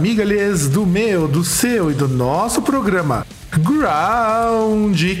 [0.00, 3.26] amigalhes do meu, do seu e do nosso programa
[3.58, 5.12] Groundcast.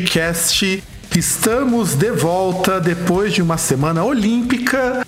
[1.14, 5.06] Estamos de volta depois de uma semana olímpica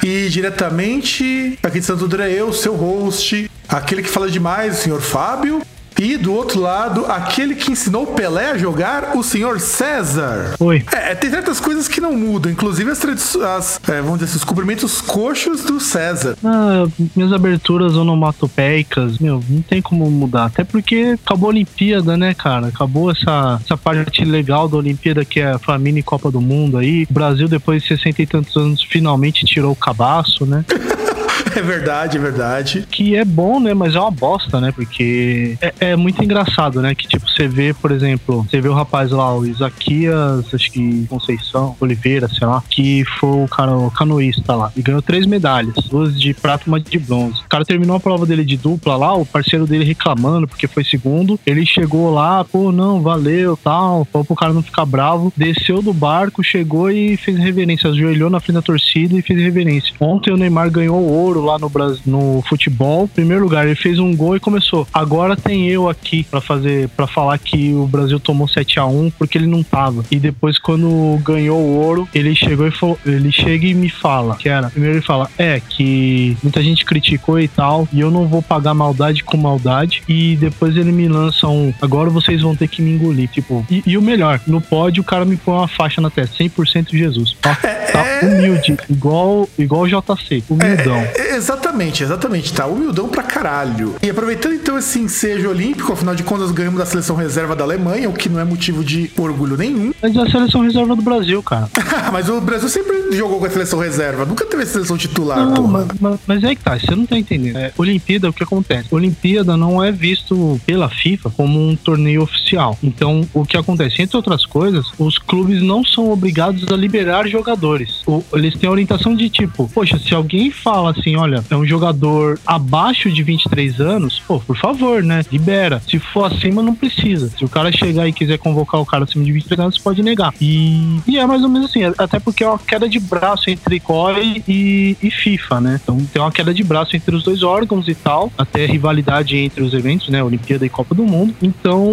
[0.00, 5.00] e diretamente aqui de Santo André, eu, seu host, aquele que fala demais, o senhor
[5.00, 5.60] Fábio.
[6.00, 10.54] E do outro lado, aquele que ensinou Pelé a jogar, o senhor César.
[10.58, 10.84] Oi.
[10.92, 13.04] É, tem certas coisas que não mudam, inclusive as,
[13.36, 16.36] as é, vamos dizer assim, os cumprimentos coxos do César.
[16.44, 20.46] Ah, minhas aberturas onomatopeicas, meu, não tem como mudar.
[20.46, 22.68] Até porque acabou a Olimpíada, né, cara?
[22.68, 27.06] Acabou essa, essa parte legal da Olimpíada que é a mini Copa do Mundo aí.
[27.08, 30.64] O Brasil, depois de 60 e tantos anos, finalmente tirou o cabaço, né?
[31.56, 32.86] É verdade, é verdade.
[32.90, 33.74] Que é bom, né?
[33.74, 34.72] Mas é uma bosta, né?
[34.72, 36.94] Porque é, é, muito engraçado, né?
[36.94, 41.06] Que tipo, você vê, por exemplo, você vê o rapaz lá, o Isaquias, acho que
[41.08, 45.74] Conceição, Oliveira, sei lá, que foi o cara, o canoísta lá, e ganhou três medalhas,
[45.88, 47.40] duas de prata e uma de bronze.
[47.40, 50.82] O cara terminou a prova dele de dupla lá, o parceiro dele reclamando porque foi
[50.84, 51.38] segundo.
[51.46, 55.92] Ele chegou lá, pô, não, valeu, tal, falou pro cara não ficar bravo, desceu do
[55.92, 59.94] barco, chegou e fez reverência, ajoelhou na frente da torcida e fez reverência.
[60.00, 63.08] Ontem o Neymar ganhou ouro lá no Brasil, no futebol.
[63.08, 64.86] Primeiro lugar, ele fez um gol e começou.
[64.92, 69.10] Agora tem eu aqui para fazer, para falar que o Brasil tomou 7 a 1
[69.10, 70.04] porque ele não tava.
[70.10, 74.36] E depois quando ganhou o ouro, ele chegou e falou, ele chega e me fala,
[74.36, 78.26] que era, primeiro ele fala, é que muita gente criticou e tal, e eu não
[78.26, 80.02] vou pagar maldade com maldade.
[80.08, 83.64] E depois ele me lança um, agora vocês vão ter que me engolir, tipo.
[83.70, 86.96] E, e o melhor, no pódio o cara me põe uma faixa na testa, 100%
[86.96, 87.36] Jesus.
[87.40, 90.96] Tá, tá humilde, igual igual o JC, humildão.
[90.96, 92.66] É, é, Exatamente, exatamente, tá?
[92.66, 93.96] Humildão pra caralho.
[94.02, 98.08] E aproveitando então esse ensejo olímpico, afinal de contas ganhamos da seleção reserva da Alemanha,
[98.08, 99.92] o que não é motivo de orgulho nenhum.
[100.00, 101.68] Mas é a seleção reserva do Brasil, cara.
[102.12, 105.66] mas o Brasil sempre jogou com a seleção reserva, nunca teve a seleção titular, não,
[105.66, 107.56] mas, mas, mas, é que tá, você não tá entendendo.
[107.56, 108.94] É, Olimpíada, o que acontece?
[108.94, 112.78] Olimpíada não é visto pela FIFA como um torneio oficial.
[112.82, 114.02] Então, o que acontece?
[114.02, 118.02] Entre outras coisas, os clubes não são obrigados a liberar jogadores.
[118.32, 122.38] Eles têm a orientação de tipo, poxa, se alguém fala assim, olha, é um jogador
[122.46, 125.22] abaixo de 23 anos, pô, por favor, né?
[125.32, 125.80] Libera.
[125.80, 127.28] Se for acima, não precisa.
[127.30, 130.32] Se o cara chegar e quiser convocar o cara acima de 23 anos, pode negar.
[130.40, 133.80] E, e é mais ou menos assim, até porque é uma queda de braço entre
[133.80, 135.80] COI e, e FIFA, né?
[135.82, 139.62] Então tem uma queda de braço entre os dois órgãos e tal, até rivalidade entre
[139.62, 140.22] os eventos, né?
[140.22, 141.34] Olimpíada e Copa do Mundo.
[141.40, 141.92] Então,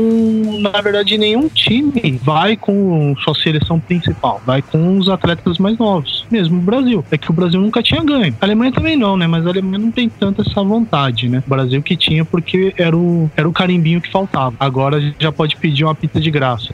[0.60, 6.26] na verdade, nenhum time vai com sua seleção principal, vai com os atletas mais novos.
[6.30, 7.04] Mesmo o Brasil.
[7.12, 8.36] É que o Brasil nunca tinha ganho.
[8.42, 9.28] A Alemanha também não, né?
[9.28, 11.44] Mas a Alemanha não tem tanta essa vontade, né?
[11.46, 14.56] O Brasil que tinha porque era o, era o carimbinho que faltava.
[14.60, 16.74] Agora já pode pedir uma pizza de graça.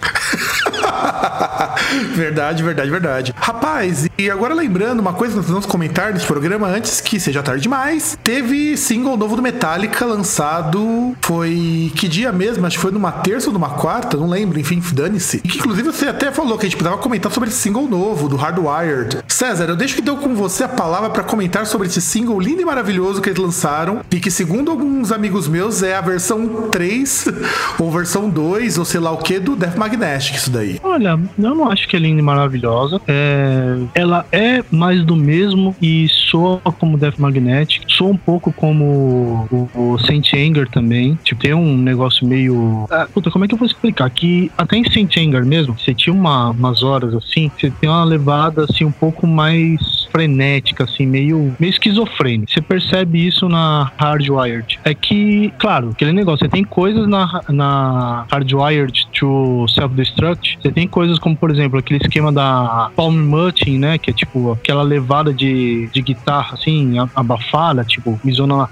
[2.16, 3.34] verdade, verdade, verdade.
[3.38, 7.62] Rapaz, e agora lembrando uma coisa, nós vamos comentar nesse programa antes que seja tarde
[7.62, 8.18] demais.
[8.24, 11.16] Teve single novo do Metallica lançado.
[11.22, 12.66] Foi que dia mesmo?
[12.66, 15.38] Acho que foi numa terça ou numa quarta, não lembro, enfim, dane-se.
[15.44, 18.28] E que inclusive você até falou que a gente precisava comentar sobre esse single novo
[18.28, 19.20] do Hardwired.
[19.28, 22.62] César, eu deixo que deu com você a palavra para comentar sobre esse single lindo
[22.62, 27.26] e maravilhoso que eles lançaram e que, segundo alguns amigos meus, é a versão 3
[27.80, 30.80] ou versão 2 ou sei lá o que do Death Magnetic, isso daí.
[30.88, 33.02] Olha, eu não acho que é linda e maravilhosa.
[33.08, 33.78] É...
[33.94, 39.70] Ela é mais do mesmo e soa como Death Magnetic, soa um pouco como o,
[39.76, 41.20] o Saint Anger também.
[41.24, 42.86] Tipo, tem um negócio meio.
[42.90, 44.10] Ah, puta, como é que eu vou explicar?
[44.10, 48.04] Que até em Saint Anger mesmo, você tinha uma, umas horas assim, você tem uma
[48.04, 52.52] levada assim um pouco mais frenética, assim, meio, meio esquizofrênica.
[52.52, 54.80] Você percebe isso na Hardwired.
[54.84, 60.88] É que, claro, aquele negócio, você tem coisas na, na Hardwired to Self-Destruct, você tem
[60.88, 65.34] coisas como, por exemplo, aquele esquema da Palm Muting, né, que é tipo aquela levada
[65.34, 68.70] de, de guitarra, assim, abafada, tipo, misona lá.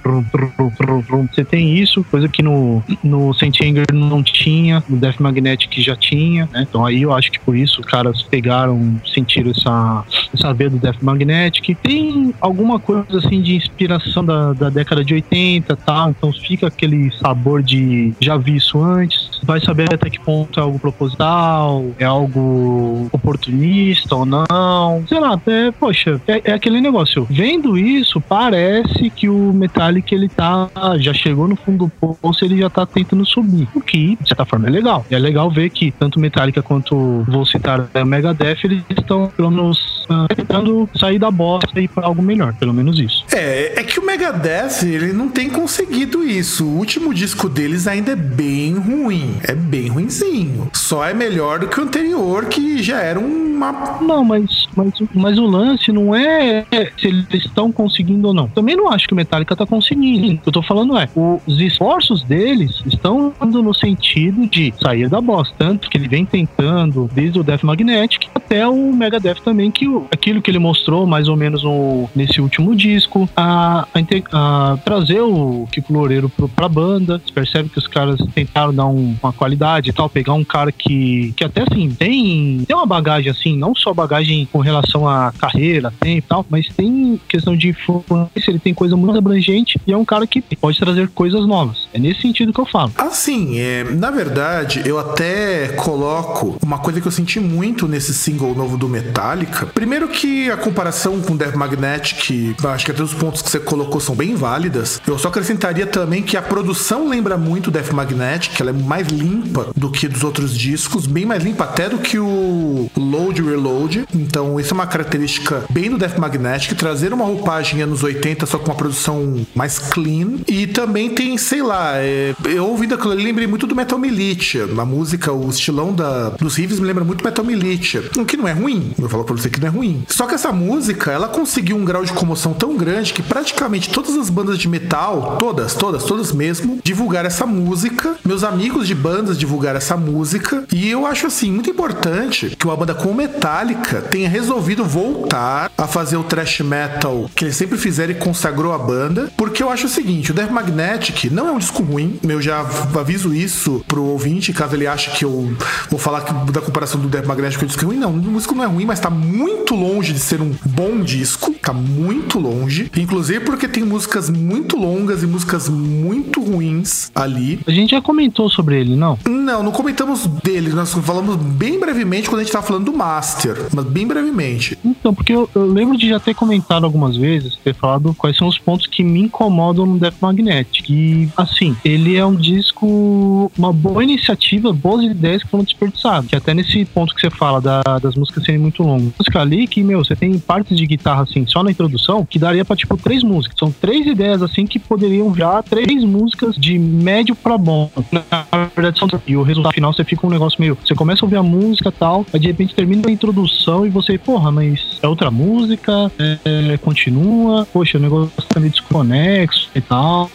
[1.32, 5.96] Você tem isso, coisa que no, no Saint Anger não tinha, no Death Magnetic já
[5.96, 6.68] tinha, né?
[6.70, 10.78] Então aí eu acho que por isso os caras pegaram, sentiram essa, essa veia do
[10.78, 11.76] Death Magnetic.
[11.82, 16.68] Tem alguma coisa assim de inspiração da, da década de 80 e tal, então fica
[16.68, 19.42] aquele sabor de já vi isso antes.
[19.42, 25.04] Vai saber até que ponto é algo proposital, é algo oportunista ou não.
[25.08, 27.28] Sei lá, é, poxa, é, é, aquele negócio.
[27.30, 30.70] Vendo isso, parece que o Metallic ele tá.
[30.98, 33.68] Já chegou no fundo do poço, ele já tá tentando subir.
[33.74, 35.06] O que, de certa forma, é legal.
[35.10, 39.52] E é legal ver que tanto Metallica quanto vou citar a Megadeth, eles estão pelo
[39.52, 42.54] menos uh, tentando sair da bosta e ir pra algo melhor.
[42.54, 43.26] Pelo menos isso.
[43.34, 46.66] É, é que o Megadeth, ele não tem conseguido isso.
[46.66, 49.38] O último disco deles ainda é bem ruim.
[49.44, 50.70] É bem ruinzinho.
[50.74, 53.20] Só é melhor do que o anterior, que já era
[53.56, 53.72] uma.
[54.02, 56.66] Não, mas, mas, mas o lance não é
[56.98, 58.48] se eles estão conseguindo ou não.
[58.48, 60.40] Também não acho que o Metallica tá conseguindo.
[60.46, 65.56] Eu tô falando é, os esforços deles estão indo no sentido de sair da bosta.
[65.58, 70.06] Tanto que ele vem tentando, desde o Death Magnetic até o Megadeth também, que o,
[70.12, 75.22] aquilo que ele mostrou mais ou menos no, nesse último disco, a, a, a trazer
[75.22, 77.22] o Kiko Loureiro pro, pra banda.
[77.26, 80.72] Você percebe que os caras tentaram dar um, uma qualidade e tal, pegar um cara
[80.72, 85.34] que, que até assim tem, tem uma bagagem assim, não só bagagem com relação à
[85.38, 89.92] carreira, tem e tal, mas tem questão de influência, ele tem coisa muito abrangente e
[89.92, 91.88] é um cara que pode trazer coisas novas.
[91.94, 92.94] É nesse sentido que eu falo.
[92.98, 98.56] Assim, é, na verdade, eu até coloco uma coisa que eu senti muito nesse single
[98.56, 99.66] novo do Metallica.
[99.68, 104.00] Primeiro que a comparação com Death Magnetic, acho que até os pontos que você colocou
[104.00, 105.02] são bem válidas.
[105.06, 109.68] Eu só acrescentaria também que a produção lembra muito Death Magnetic, ela é mais limpa
[109.76, 114.06] do que dos outros discos, bem mais limpa até do que o Load Reload.
[114.14, 118.58] Então, isso é uma característica bem do Death Magnetic, trazer uma roupagem anos 80 só
[118.58, 120.40] com uma produção mais clean.
[120.48, 124.68] E também tem, sei lá, é, eu ouvindo aquilo ali, lembrei muito do Metal Militia.
[124.78, 128.04] A música, o estilão da, dos riffs me lembra muito Metal Militia.
[128.18, 130.04] O que não é ruim, eu falo pra você que não é ruim.
[130.08, 134.16] Só que essa música, ela conseguiu um grau de comoção tão grande que praticamente todas
[134.16, 138.16] as bandas de metal, todas, todas, todas mesmo, divulgaram essa música.
[138.24, 140.66] Meus amigos de bandas divulgaram essa música.
[140.72, 145.88] E eu acho assim, muito importante que uma banda como Metallica tenha resolvido voltar a
[145.88, 149.32] fazer o thrash metal que eles sempre fizeram e consagrou a banda.
[149.36, 152.20] Porque eu acho o seguinte: o Death Magnetic não é um disco ruim.
[152.24, 155.56] Eu já aviso isso pro ouvinte, caso ele ache que eu
[155.90, 157.98] vou falar da comparação do Death Magnetic com o disco ruim.
[157.98, 161.54] Não, o disco não é ruim, mas tá muito longe de ser um bom disco.
[161.62, 162.92] Tá muito longe.
[162.96, 167.60] Inclusive porque tem músicas muito longas e músicas muito ruins ali.
[167.66, 169.18] A gente já comentou sobre ele, não?
[169.26, 170.70] Não, não comentamos dele.
[170.70, 174.78] Nós falamos bem brevemente quando a gente tava falando do Master, mas bem brevemente.
[174.84, 178.46] Então, porque eu, eu lembro de já ter comentado algumas vezes, ter falado quais são
[178.48, 180.90] os pontos que me incomodam no Death Magnetic.
[180.90, 186.30] E, assim, ele é um disco, uma boa iniciativa, boas ideias que foram desperdiçadas.
[186.30, 189.14] Que até nesse ponto que você fala da, das músicas serem muito longas.
[189.18, 192.66] Música ali que, meu, você tem partes de guitarra, assim, só na introdução, que daria
[192.66, 193.58] pra, tipo, três músicas.
[193.58, 197.90] São três ideias, assim, que poderiam virar três músicas de médio pra bom.
[198.12, 199.08] Na verdade, são...
[199.26, 200.78] E o resultado final, você fica um negócio meio...
[200.86, 203.90] Você começa a ouvir a música e tal, aí de repente termina a introdução e
[203.90, 209.82] você, porra, mas é outra música, é, continua, poxa, o negócio tá meio desconexo e
[209.82, 210.30] tal.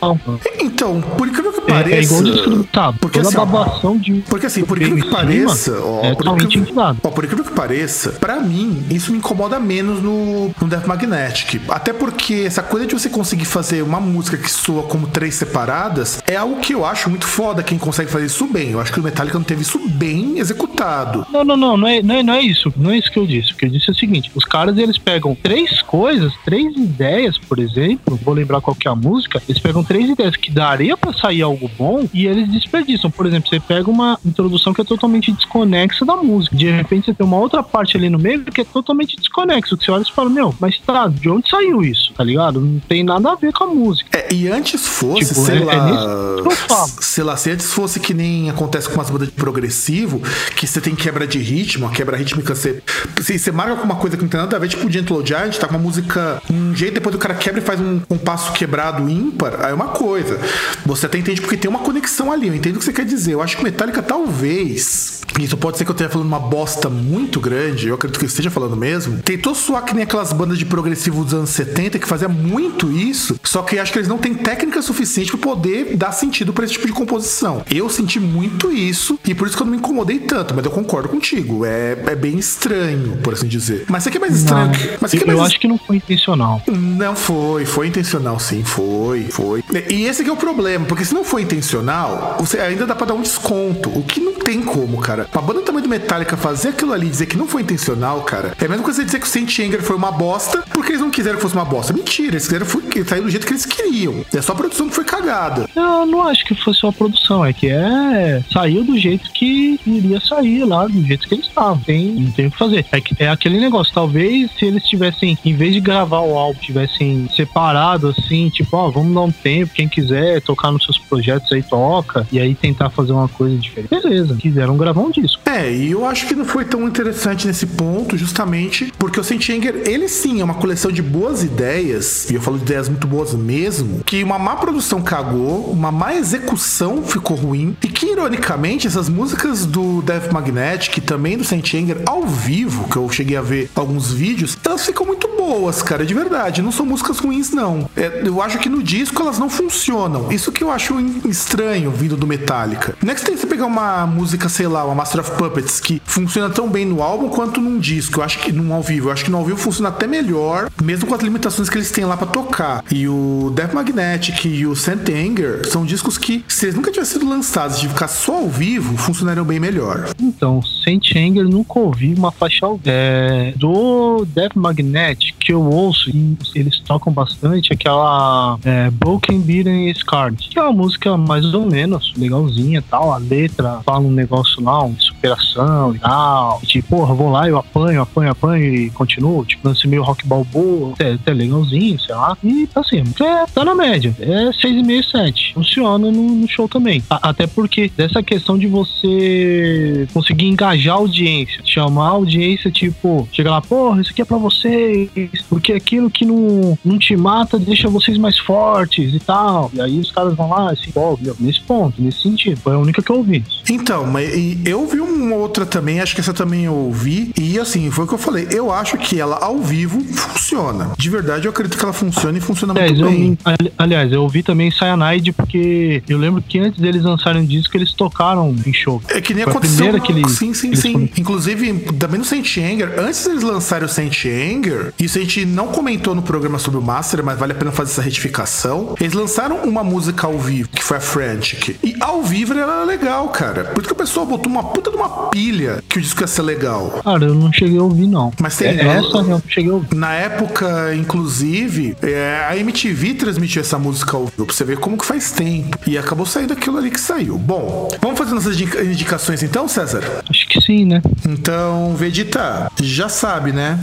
[0.61, 1.94] Então, por incrível que pareça.
[1.94, 4.25] É, é igual disco, tá, porque, toda assim, babação de.
[4.28, 7.52] Porque assim, por incrível que pareça, ó, é por, totalmente incrível, ó, por incrível que
[7.52, 11.61] pareça, pra mim, isso me incomoda menos no, no Death Magnetic.
[11.69, 16.22] Até porque essa coisa de você conseguir fazer uma música que soa como três separadas
[16.27, 18.70] é algo que eu acho muito foda quem consegue fazer isso bem.
[18.70, 21.27] Eu acho que o Metallica não teve isso bem executado.
[21.32, 22.59] Não, não, não, não é, não é, não é isso.
[22.76, 23.52] Não é isso que eu disse.
[23.52, 27.38] O que eu disse é o seguinte: os caras eles pegam três coisas, três ideias,
[27.38, 30.96] por exemplo, vou lembrar qual que é a música, eles pegam três ideias que daria
[30.96, 33.10] pra sair algo bom e eles desperdiçam.
[33.10, 36.56] Por exemplo, você pega uma introdução que é totalmente desconexa da música.
[36.56, 39.76] De repente você tem uma outra parte ali no meio que é totalmente desconexo.
[39.76, 42.12] Que você olha e fala, meu, mas tá, de onde saiu isso?
[42.14, 42.60] Tá ligado?
[42.60, 44.19] Não tem nada a ver com a música.
[44.19, 45.74] É, e antes fosse, Tipo, sei é- lá.
[45.74, 46.90] é nisso que eu falo.
[47.00, 50.20] sei lá, se antes fosse que nem acontece com as bandas de progressivo,
[50.56, 52.83] que você tem quebra de ritmo, a quebra rítmica, você,
[53.21, 55.25] se você marca com uma coisa que não tem nada a ver, tipo o Gentle
[55.25, 58.19] Giant, tá com uma música, um jeito, depois o cara quebra e faz um, um
[58.19, 60.39] passo quebrado ímpar, aí é uma coisa.
[60.87, 63.33] Você até entende porque tem uma conexão ali, eu entendo o que você quer dizer.
[63.33, 67.41] Eu acho que Metallica talvez, isso pode ser que eu esteja falando uma bosta muito
[67.41, 70.65] grande, eu acredito que eu esteja falando mesmo, tentou soar que nem aquelas bandas de
[70.65, 74.35] progressivo dos anos 70 que fazia muito isso, só que acho que eles não têm
[74.35, 77.65] técnica suficiente para poder dar sentido para esse tipo de composição.
[77.71, 80.71] Eu senti muito isso e por isso que eu não me incomodei tanto, mas eu
[80.71, 81.65] concordo contigo.
[81.65, 83.85] É, é bem estranho, por assim dizer.
[83.89, 84.67] Mas isso aqui é mais estranho.
[84.67, 86.63] Não, que- mas isso eu, é eu mais acho que não foi intencional.
[86.69, 89.63] não foi, foi intencional sim, foi, foi.
[89.91, 93.06] E esse aqui é o problema, porque se não foi intencional, você ainda dá pra
[93.06, 95.29] dar um desconto, o que não tem como, cara.
[95.32, 98.65] Uma banda também do Metallica fazer aquilo ali, dizer que não foi intencional, cara, é
[98.65, 101.37] a mesma coisa dizer que o Saint Anger foi uma bosta porque eles não quiseram
[101.37, 101.93] que fosse uma bosta.
[101.93, 102.67] Mentira, eles quiseram
[103.06, 104.25] sair do jeito que eles queriam.
[104.35, 105.69] É só a produção que foi cagada.
[105.75, 108.43] Eu não acho que fosse só a produção, é que é.
[108.53, 111.79] Saiu do jeito que iria sair lá, do jeito que eles estavam.
[111.79, 112.84] Tem, não tem o que fazer.
[112.93, 117.29] É, é aquele negócio, talvez se eles tivessem, em vez de gravar o álbum, tivessem
[117.34, 121.62] separado assim, tipo, ó, vamos dar um tempo, quem quiser tocar nos seus projetos aí
[121.62, 123.91] toca, e aí tentar fazer uma coisa diferente.
[123.91, 125.43] Beleza, quiseram gravar um disco.
[125.46, 129.48] É, e eu acho que não foi tão interessante nesse ponto, justamente porque o Saint
[129.48, 133.34] ele sim é uma coleção de boas ideias, e eu falo de ideias muito boas
[133.34, 139.08] mesmo, que uma má produção cagou, uma má execução ficou ruim, e que ironicamente essas
[139.08, 141.70] músicas do Death Magnetic e também do Saint
[142.10, 146.12] ao vivo, que eu cheguei a ver alguns vídeos, elas ficam muito boas, cara, de
[146.12, 146.60] verdade.
[146.60, 147.88] Não são músicas ruins, não.
[147.96, 150.31] É, eu acho que no disco elas não funcionam.
[150.32, 152.96] Isso que eu acho estranho vindo do Metallica.
[153.00, 156.69] Você tem que pegar uma música, sei lá, uma Master of Puppets, que funciona tão
[156.69, 158.20] bem no álbum quanto num disco.
[158.20, 159.08] Eu acho que num ao vivo.
[159.08, 161.93] Eu acho que no ao vivo funciona até melhor, mesmo com as limitações que eles
[161.93, 162.84] têm lá para tocar.
[162.90, 167.20] E o Death Magnetic e o Saint Anger são discos que, se eles nunca tivessem
[167.20, 170.08] sido lançados de ficar só ao vivo, funcionariam bem melhor.
[170.20, 172.61] Então, Saint Anger nunca ouvi uma faixa.
[172.85, 179.93] É, do Death Magnetic, que eu ouço e eles tocam bastante, aquela é, Broken Beaten
[179.95, 183.13] Scarred, que é uma música mais ou menos legalzinha tal.
[183.13, 186.60] A letra fala um negócio lá, uma superação e tal.
[186.62, 189.44] E, tipo, porra, vou lá, eu apanho, apanho, apanho e continuo.
[189.44, 192.36] Tipo, lance meio rock balboa, até, até legalzinho, sei lá.
[192.43, 194.15] E assim, é, tá na média.
[194.19, 195.55] É 6,5, 7.
[195.55, 197.03] Funciona no, no show também.
[197.10, 203.29] A, até porque dessa questão de você conseguir engajar a audiência, chamar a audiência, tipo,
[203.32, 205.10] chega lá, porra, isso aqui é pra vocês,
[205.48, 209.70] porque aquilo que não, não te mata deixa vocês mais fortes e tal.
[209.74, 212.60] E aí os caras vão lá, se envolvem, nesse ponto, nesse sentido.
[212.60, 213.44] Foi a única que eu ouvi.
[213.69, 214.31] Então, mas
[214.67, 218.08] eu vi uma outra também, acho que essa também eu ouvi, e assim, foi o
[218.08, 218.48] que eu falei.
[218.50, 220.93] Eu acho que ela ao vivo funciona.
[220.96, 223.38] De verdade, eu acredito que ela funciona e funciona aliás, muito bem.
[223.60, 227.76] Eu, aliás, eu ouvi também Cyanide porque eu lembro que antes deles lançarem o disco,
[227.76, 229.02] eles tocaram em show.
[229.08, 229.94] É que nem Foi aconteceu.
[229.94, 231.10] A que eles, sim, sim, sim.
[231.17, 235.69] Inclusive, também no Saint Anger, antes deles lançarem o Saint Anger, isso a gente não
[235.69, 238.94] comentou no programa sobre o Master, mas vale a pena fazer essa retificação.
[239.00, 241.76] Eles lançaram uma música ao vivo, que foi a Frantic.
[241.82, 243.64] E ao vivo ela era legal, cara.
[243.64, 246.27] Por isso que o pessoal botou uma puta de uma pilha que o disco ia
[246.27, 247.01] ser legal.
[247.05, 248.33] Cara, eu não cheguei a ouvir, não.
[248.41, 248.69] Mas tem.
[248.69, 249.95] É, essa eu não cheguei a ouvir.
[249.95, 254.97] Na época, inclusive, é, a MTV transmitiu essa música ao vivo, pra você ver como
[254.97, 255.79] que faz tempo.
[255.87, 257.39] E acabou saindo aquilo ali que saiu.
[257.39, 260.03] Bom, vamos fazer nossas indicações então, César?
[260.29, 261.03] Acho que sim, né?
[261.29, 263.79] Então, Vegeta, já sabe, né?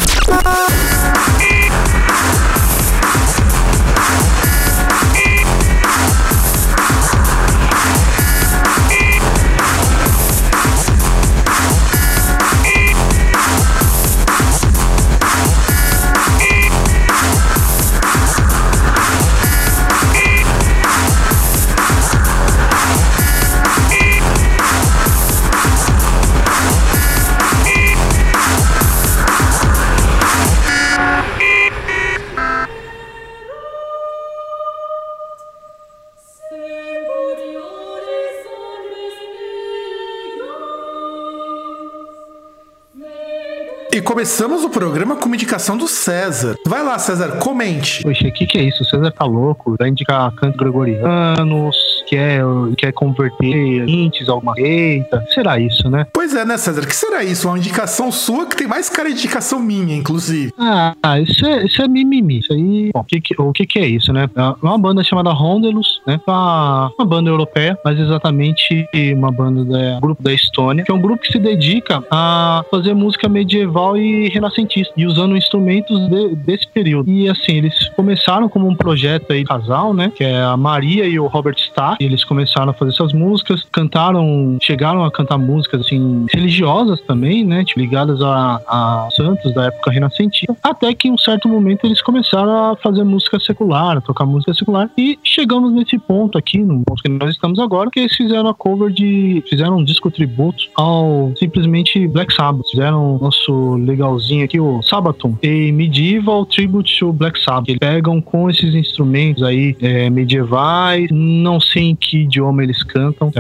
[44.01, 46.55] que começamos o programa com uma indicação do César.
[46.65, 48.01] Vai lá, César, comente.
[48.01, 48.81] Poxa, o que, que é isso?
[48.81, 49.75] O César tá louco?
[49.77, 51.75] Vai indicar canto gregorianos,
[52.07, 52.41] quer,
[52.79, 53.85] quer converter
[54.27, 55.23] a alguma eita.
[55.31, 56.07] Será isso, né?
[56.11, 56.87] Pois é, né, César?
[56.87, 57.47] que será isso?
[57.47, 60.51] Uma indicação sua que tem mais cara de indicação minha, inclusive.
[60.57, 62.39] Ah, isso é, isso é mimimi.
[62.39, 62.89] Isso aí.
[62.91, 64.27] Bom, o que, que, o que, que é isso, né?
[64.35, 66.19] É uma banda chamada Rondelus, né?
[66.25, 71.01] Uma, uma banda europeia, mas exatamente uma banda do grupo da Estônia, que é um
[71.01, 76.67] grupo que se dedica a fazer música medieval e renascentista e usando instrumentos de, desse
[76.67, 77.09] período.
[77.09, 80.11] E assim, eles começaram como um projeto aí casal, né?
[80.15, 81.97] Que é a Maria e o Robert Starr.
[81.99, 87.63] Eles começaram a fazer essas músicas, cantaram, chegaram a cantar músicas assim religiosas também, né?
[87.63, 90.55] Tipo, ligadas a, a santos da época renascentista.
[90.63, 94.53] Até que em um certo momento eles começaram a fazer música secular, a tocar música
[94.53, 94.89] secular.
[94.97, 98.53] E chegamos nesse ponto aqui, no ponto que nós estamos agora, que eles fizeram a
[98.53, 99.43] cover de.
[99.49, 102.69] fizeram um disco tributo ao simplesmente Black Sabbath.
[102.69, 107.67] Fizeram nosso legalzinho aqui, o Sabaton, e Medieval Tribute to Black Sabbath.
[107.67, 113.31] Eles pegam com esses instrumentos aí é, medievais, não sei em que idioma eles cantam.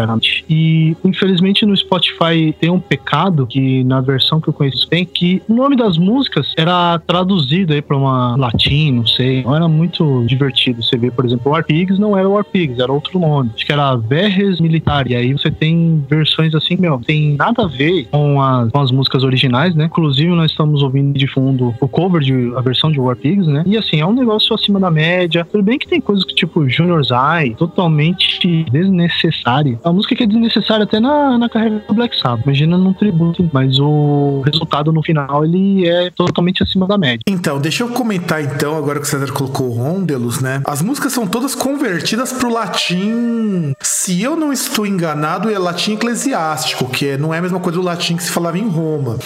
[0.49, 5.41] E infelizmente no Spotify tem um pecado que na versão que eu conheço tem que
[5.47, 9.43] o nome das músicas era traduzido aí para uma latim, não sei.
[9.43, 10.81] Não era muito divertido.
[10.81, 13.51] Você vê, por exemplo, War Pigs não era War Pigs, era outro nome.
[13.53, 15.09] Acho que era Verres Militar.
[15.09, 18.91] E aí você tem versões assim, meu, tem nada a ver com as, com as
[18.91, 19.85] músicas originais, né?
[19.85, 23.63] Inclusive nós estamos ouvindo de fundo o cover de a versão de War Pigs, né?
[23.65, 25.47] E assim, é um negócio acima da média.
[25.51, 29.79] Tudo bem que tem coisas que tipo Junior's Eye, totalmente desnecessária.
[29.83, 32.45] A música que é desnecessária até na, na carreira do Black Sabbath.
[32.45, 37.19] Imagina num tributo, mas o resultado no final ele é totalmente acima da média.
[37.27, 40.61] Então, deixa eu comentar então, agora que o César colocou Rondelus, né?
[40.65, 43.73] As músicas são todas convertidas pro latim.
[43.81, 47.79] Se eu não estou enganado, é latim eclesiástico, que é, não é a mesma coisa
[47.79, 49.17] do latim que se falava em Roma.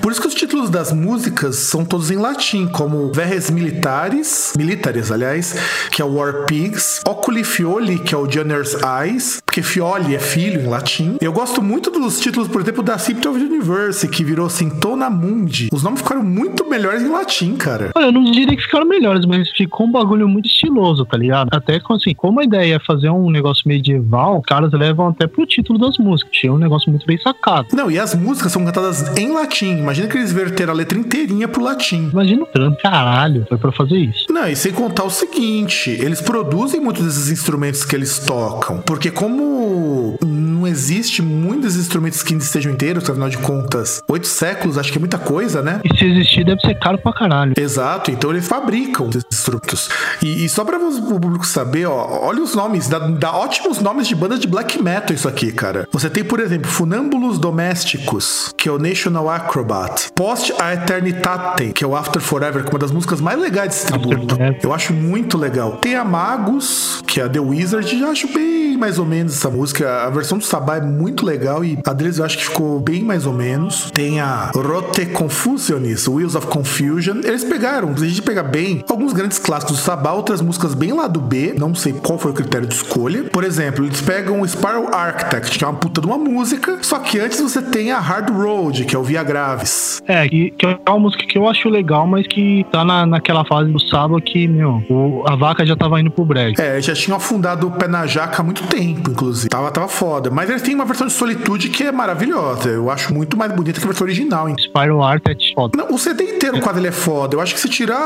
[0.00, 5.12] Por isso que os títulos das músicas são todos em latim, como Verres Militares, Militares,
[5.12, 5.54] aliás,
[5.90, 10.18] que é o War Pigs, Oculi Fioli, que é o Janner's Eyes, porque Fioli é
[10.18, 11.18] filho em latim.
[11.20, 15.10] Eu gosto muito dos títulos, por exemplo, da Crypt of the Universe, que virou Sintona
[15.10, 15.68] Mundi.
[15.72, 17.90] Os nomes ficaram muito melhores em latim, cara.
[17.96, 21.48] Olha, eu não diria que ficaram melhores, mas ficou um bagulho muito estiloso, tá ligado?
[21.52, 25.46] Até assim, como a ideia é fazer um negócio medieval, os caras levam até pro
[25.46, 26.32] título das músicas.
[26.32, 27.68] Tinha um negócio muito bem sacado.
[27.72, 29.78] Não, e as músicas são cantadas em latim.
[29.78, 32.08] Imagina que eles verteram a letra inteirinha pro latim.
[32.12, 34.26] Imagina o trampo, caralho, foi pra fazer isso.
[34.30, 38.78] Não, e sem contar o seguinte, eles produzem muitos desses instrumentos que eles tocam.
[38.78, 40.18] Porque como
[40.58, 44.98] não existe muitos instrumentos que ainda estejam inteiros, afinal de contas, oito séculos, acho que
[44.98, 45.80] é muita coisa, né?
[45.84, 47.54] E se existir, deve ser caro pra caralho.
[47.56, 49.88] Exato, então eles fabricam esses instrumentos.
[50.22, 54.08] E, e só pra o público saber, ó, olha os nomes, dá, dá ótimos nomes
[54.08, 55.86] de bandas de black metal isso aqui, cara.
[55.92, 60.10] Você tem, por exemplo, Funâmbulos Domésticos, que é o National Acrobat.
[60.14, 63.68] Post a Eternitate, que é o After Forever, que é uma das músicas mais legais
[63.68, 64.36] desse tributo.
[64.62, 65.76] Eu acho muito legal.
[65.76, 69.50] Tem a Magus, que é a The Wizard, já acho bem mais ou menos essa
[69.50, 70.04] música.
[70.04, 73.02] A versão do Sabá é muito legal e a deles eu acho que ficou bem
[73.02, 73.90] mais ou menos.
[73.90, 77.20] Tem a Rote Confusionis, Wheels of Confusion.
[77.22, 80.92] Eles pegaram, se a gente pegar bem, alguns grandes clássicos do Sabá, outras músicas bem
[80.92, 83.24] lá do B, não sei qual foi o critério de escolha.
[83.24, 86.98] Por exemplo, eles pegam o Spiral Architect, que é uma puta de uma música, só
[86.98, 90.02] que antes você tem a Hard Road, que é o Via Graves.
[90.06, 93.44] É, que, que é uma música que eu acho legal, mas que tá na, naquela
[93.44, 96.60] fase do sábado que, meu, o, a vaca já tava indo pro break.
[96.60, 99.48] É, já tinham afundado o pé na jaca há muito tempo, inclusive.
[99.48, 100.30] Tava, tava foda.
[100.38, 102.68] Mas eles têm uma versão de Solitude que é maravilhosa.
[102.68, 104.48] Eu acho muito mais bonita que a versão original.
[104.48, 104.54] Hein?
[104.56, 105.76] Spiral Architect, foda.
[105.76, 107.34] Não, o CD inteiro quase ele é foda.
[107.34, 107.98] Eu acho que se tirar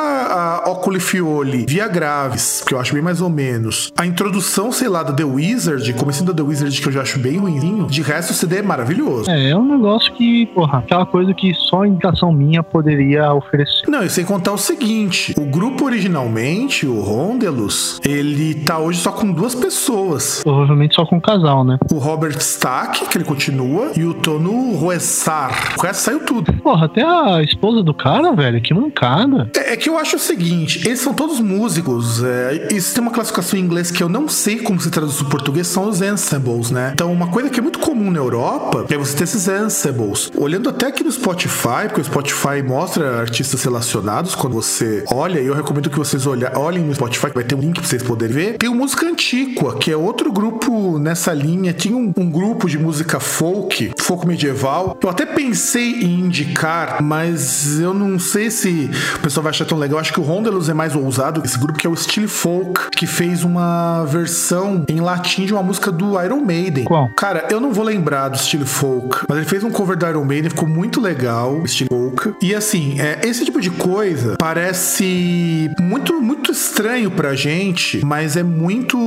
[0.64, 4.88] a Oculi Fioli, Via Graves, que eu acho bem mais ou menos, a introdução, sei
[4.88, 8.00] lá, da The Wizard, começando da The Wizard, que eu já acho bem ruimzinho, de
[8.00, 9.30] resto o CD é maravilhoso.
[9.30, 13.86] É, é um negócio que, porra, aquela coisa que só a indicação minha poderia oferecer.
[13.86, 19.12] Não, e sem contar o seguinte: o grupo originalmente, o Rondelus, ele tá hoje só
[19.12, 20.40] com duas pessoas.
[20.42, 21.76] Provavelmente só com um casal, né?
[21.92, 25.74] O Robert Stack, que ele continua, e o Tono Roessar.
[25.76, 26.52] O resto saiu tudo.
[26.52, 29.50] Porra, até a esposa do cara, velho, que mancada.
[29.56, 32.22] É, é que eu acho o seguinte: eles são todos músicos.
[32.22, 35.28] É, isso tem uma classificação em inglês que eu não sei como se traduz no
[35.28, 36.92] português, são os ensembles, né?
[36.94, 40.30] Então, uma coisa que é muito comum na Europa é você ter esses ensembles.
[40.36, 45.46] Olhando até aqui no Spotify, porque o Spotify mostra artistas relacionados quando você olha, e
[45.48, 48.58] eu recomendo que vocês olhem no Spotify, vai ter um link pra vocês poderem ver.
[48.58, 51.72] Tem o Música Antiqua, que é outro grupo nessa linha.
[51.72, 54.98] Tinha um, um grupo de música folk, folk medieval.
[55.02, 59.78] Eu até pensei em indicar, mas eu não sei se o pessoal vai achar tão
[59.78, 59.96] legal.
[59.96, 62.90] Eu acho que o Rondelus é mais ousado, esse grupo que é o Stile Folk,
[62.96, 66.84] que fez uma versão em latim de uma música do Iron Maiden.
[66.84, 67.10] Qual?
[67.16, 70.24] Cara, eu não vou lembrar do Stile Folk, mas ele fez um cover do Iron
[70.24, 72.34] Maiden, ficou muito legal, Stile Folk.
[72.42, 78.42] E assim, é, esse tipo de coisa parece muito, muito estranho pra gente, mas é
[78.42, 78.98] muito,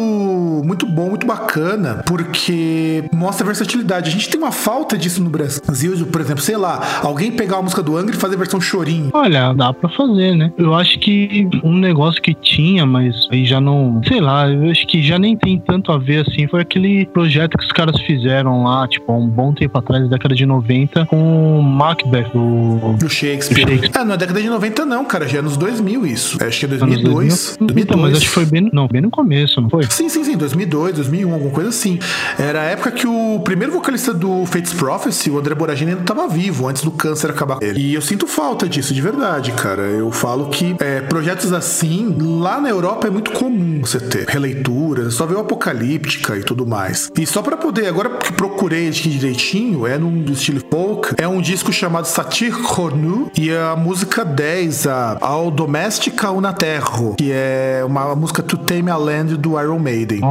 [0.63, 4.09] muito bom, muito bacana, porque mostra versatilidade.
[4.09, 7.63] A gente tem uma falta disso no Brasil, por exemplo, sei lá, alguém pegar uma
[7.63, 9.09] música do Angra e fazer versão chorinho.
[9.13, 10.51] Olha, dá pra fazer, né?
[10.57, 14.01] Eu acho que um negócio que tinha, mas aí já não.
[14.07, 16.47] Sei lá, eu acho que já nem tem tanto a ver assim.
[16.47, 20.35] Foi aquele projeto que os caras fizeram lá, tipo, há um bom tempo atrás, década
[20.35, 22.95] de 90, com Macbeth, o.
[22.99, 23.65] Do Shakespeare.
[23.65, 23.91] Do Shakespeare.
[23.95, 25.27] Ah, não é década de 90, não, cara.
[25.27, 26.37] Já é nos 2000 isso.
[26.43, 27.57] Acho que é Anos 2002.
[27.59, 27.83] 2000.
[27.83, 28.69] Então, mas acho que foi bem.
[28.71, 29.83] Não, bem no começo, não foi?
[29.89, 30.34] Sim, sim, sim.
[30.35, 31.99] Assim, 2002, 2001, alguma coisa assim.
[32.37, 36.27] Era a época que o primeiro vocalista do Fates Prophecy, o André Boragini, ainda tava
[36.27, 37.79] vivo, antes do câncer acabar com ele.
[37.79, 39.83] E eu sinto falta disso, de verdade, cara.
[39.83, 45.13] Eu falo que é, projetos assim, lá na Europa é muito comum você ter releituras,
[45.13, 47.11] só ver o Apocalíptica e tudo mais.
[47.17, 51.41] E só para poder, agora que procurei aqui direitinho, é num estilo folk, é um
[51.41, 57.83] disco chamado Satir Cornu e a música 10, a Ao Domestica Una Terro, que é
[57.85, 60.21] uma música To Tame a Land do Iron Maiden.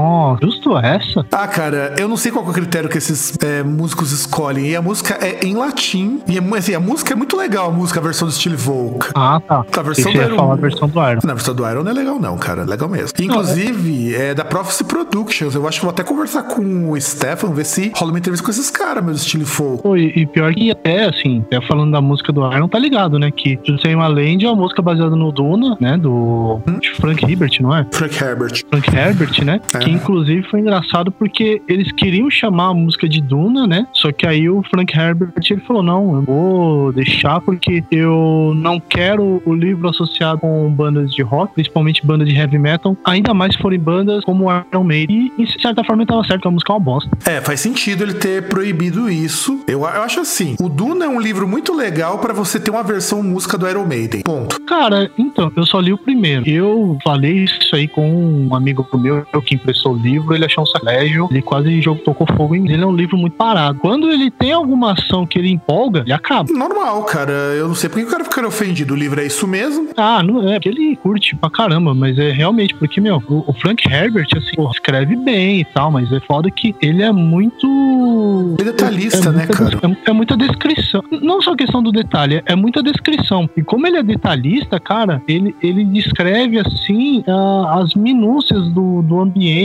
[0.42, 1.24] Justo essa?
[1.33, 4.66] Ah, cara, eu não sei qual é o critério que esses é, músicos escolhem.
[4.66, 6.20] E a música é em latim.
[6.28, 9.09] E assim, a música é muito legal, a música, a versão do estilo folk.
[9.14, 9.64] Ah, tá.
[9.76, 10.37] A versão do Iron...
[10.37, 11.20] falar a versão do Iron.
[11.24, 12.62] Não, a versão do Iron não é legal, não, cara.
[12.62, 13.12] É legal mesmo.
[13.20, 14.30] Inclusive, é...
[14.30, 15.54] é da Prophecy Productions.
[15.54, 18.50] Eu acho que vou até conversar com o Stefan, ver se rola uma entrevista com
[18.50, 19.83] esses caras, meu estilo folk.
[19.83, 23.18] Pô, e, e, pior que até, assim, até falando da música do Iron, tá ligado,
[23.18, 23.30] né?
[23.30, 25.96] Que Justin Land é uma música baseada no Duna, né?
[25.96, 26.78] Do hum?
[26.96, 27.87] Frank Herbert, não é?
[27.92, 28.62] Frank Herbert.
[28.68, 29.61] Frank Herbert, né?
[29.74, 29.84] É.
[29.85, 33.87] Que inclusive foi engraçado porque eles queriam chamar a música de Duna, né?
[33.92, 38.81] Só que aí o Frank Herbert ele falou: não, eu vou deixar porque eu não
[38.81, 43.55] quero o livro associado com bandas de rock, principalmente bandas de heavy metal, ainda mais
[43.55, 45.33] se forem bandas como Iron Maiden.
[45.38, 47.11] E, de certa forma, ele tava certo, que a música é uma bosta.
[47.27, 49.61] É, faz sentido ele ter proibido isso.
[49.66, 52.83] Eu, eu acho assim: o Duna é um livro muito legal para você ter uma
[52.83, 54.23] versão música do Iron Maiden.
[54.23, 54.61] Ponto.
[54.62, 56.49] Cara, então, eu só li o primeiro.
[56.49, 60.66] Eu falei isso aí com um amigo meu que emprestou o livro, ele achou um
[60.66, 62.82] sacrilégio, ele quase jogou, tocou fogo em ele.
[62.82, 63.78] É um livro muito parado.
[63.78, 66.52] Quando ele tem alguma ação que ele empolga, ele acaba.
[66.52, 67.32] Normal, cara.
[67.32, 68.94] Eu não sei por que o cara fica ofendido.
[68.94, 69.88] O livro é isso mesmo?
[69.96, 73.52] Ah, não é, porque ele curte pra caramba, mas é realmente porque, meu, o, o
[73.54, 78.56] Frank Herbert, assim, pô, escreve bem e tal, mas é foda que ele é muito.
[78.58, 79.78] É detalhista, é, é né, cara?
[79.82, 81.02] É, é, muita descrição.
[81.22, 83.48] Não só questão do detalhe, é muita descrição.
[83.56, 89.20] E como ele é detalhista, cara, ele, ele descreve assim uh, as minúcias do, do
[89.20, 89.63] ambiente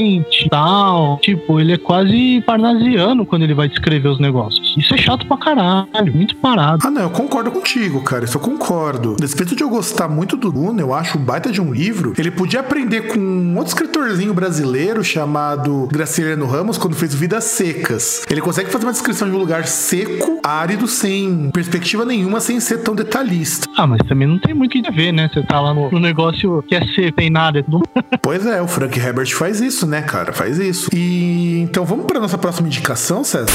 [0.49, 1.19] tal.
[1.21, 4.75] Tipo, ele é quase parnasiano quando ele vai descrever os negócios.
[4.77, 6.81] Isso é chato pra caralho, muito parado.
[6.85, 8.25] Ah, não, eu concordo contigo, cara.
[8.25, 9.15] Isso eu concordo.
[9.19, 12.13] Respeito de eu gostar muito do Duna, eu acho baita de um livro.
[12.17, 18.25] Ele podia aprender com um outro escritorzinho brasileiro chamado Graciliano Ramos quando fez Vidas Secas.
[18.29, 22.79] Ele consegue fazer uma descrição de um lugar seco, árido, sem perspectiva nenhuma, sem ser
[22.79, 23.67] tão detalhista.
[23.77, 25.29] Ah, mas também não tem muito o que ver, né?
[25.33, 27.59] Você tá lá no, no negócio que é seco, tem nada.
[27.59, 27.83] É tudo...
[28.21, 30.31] pois é, o Frank Herbert faz isso, né, cara?
[30.31, 30.89] Faz isso.
[30.93, 33.47] E então vamos para nossa próxima indicação, César?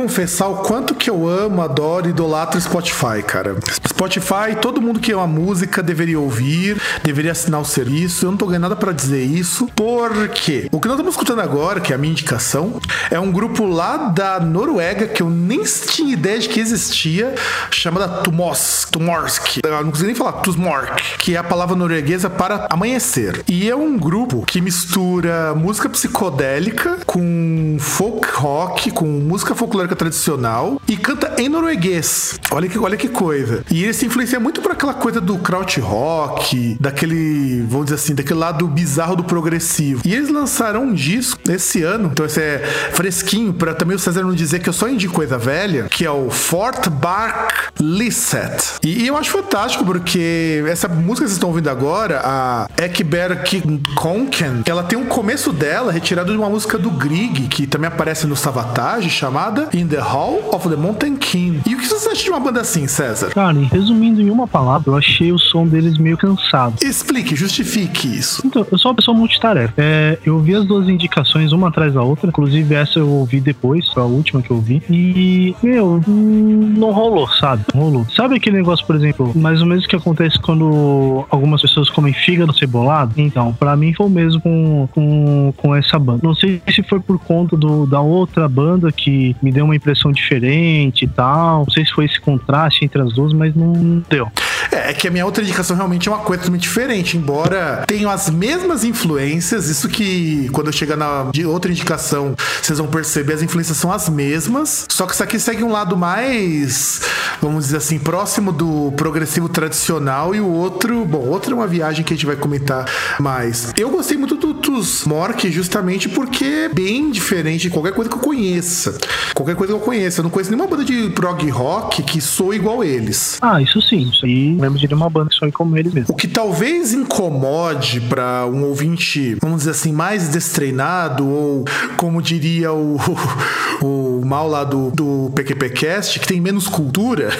[0.00, 3.56] Confessar o quanto que eu amo, adoro idolatro Spotify, cara.
[3.86, 8.24] Spotify, todo mundo que ama música deveria ouvir, deveria assinar o serviço.
[8.24, 11.80] Eu não tô ganhando nada para dizer isso, porque o que nós estamos escutando agora,
[11.80, 16.14] que é a minha indicação, é um grupo lá da Noruega que eu nem tinha
[16.14, 17.34] ideia de que existia,
[17.70, 19.58] chamada Tumos, Tumorsk.
[19.62, 23.42] Eu não consigo nem falar Tusmork, que é a palavra norueguesa para amanhecer.
[23.46, 30.80] E é um grupo que mistura música psicodélica com folk rock, com música folclórica tradicional
[30.88, 32.40] e canta em norueguês.
[32.50, 33.62] Olha que, olha que coisa.
[33.70, 38.14] E ele se influencia muito por aquela coisa do kraut rock, daquele, vamos dizer assim,
[38.14, 40.00] daquele lado bizarro do progressivo.
[40.02, 42.58] E eles lançaram um disco esse ano, então esse é
[42.92, 46.10] fresquinho, para também o César não dizer que eu só indico coisa velha, que é
[46.10, 48.78] o Fort Bark Lisset.
[48.82, 53.62] E, e, eu acho fantástico porque essa música que vocês estão ouvindo agora, a Ekberg
[53.94, 58.26] Konken, ela tem um começo dela retirado de uma música do Grieg, que também aparece
[58.26, 61.62] no Savatage, chamada In the Hall of the Mountain King.
[61.66, 63.30] E o que você acha de uma banda assim, César?
[63.30, 66.74] Cara, resumindo em uma palavra, eu achei o som deles meio cansado.
[66.82, 68.42] Explique, justifique isso.
[68.44, 69.72] Então, eu sou uma pessoa multitarefa.
[69.78, 72.28] É, eu vi as duas indicações, uma atrás da outra.
[72.28, 74.82] Inclusive, essa eu ouvi depois, foi a última que eu vi.
[74.90, 77.64] E, meu, não rolou, sabe?
[77.74, 78.06] Não rolou.
[78.14, 82.52] Sabe aquele negócio, por exemplo, mais ou menos que acontece quando algumas pessoas comem fígado
[82.52, 83.14] cebolado?
[83.16, 86.20] Então, para mim foi o mesmo com, com, com essa banda.
[86.22, 90.12] Não sei se foi por conta do, da outra banda que me deu uma impressão
[90.12, 91.60] diferente e tal.
[91.60, 94.30] Não sei se foi esse contraste entre as duas, mas não deu.
[94.70, 98.10] É, é que a minha outra indicação realmente é uma coisa totalmente diferente, embora tenham
[98.10, 103.34] as mesmas influências, isso que quando eu chegar na de outra indicação, vocês vão perceber,
[103.34, 107.00] as influências são as mesmas, só que isso aqui segue um lado mais,
[107.40, 112.04] vamos dizer assim, próximo do progressivo tradicional e o outro, bom, outro é uma viagem
[112.04, 112.86] que a gente vai comentar
[113.18, 113.72] mais.
[113.76, 118.16] Eu gostei muito do Tus Mork justamente porque é bem diferente de qualquer coisa que
[118.16, 118.98] eu conheça.
[119.34, 120.20] Qualquer coisa que eu conheça.
[120.20, 123.38] Eu não conheço nenhuma banda de prog rock que soa igual eles.
[123.40, 124.10] Ah, isso sim.
[124.10, 126.12] Isso aí lembro de uma banda que soa como eles mesmo.
[126.12, 131.64] O que talvez incomode para um ouvinte, vamos dizer assim, mais destreinado, ou
[131.96, 132.96] como diria o,
[133.82, 137.30] o mal lá do, do PQPcast, que tem menos cultura,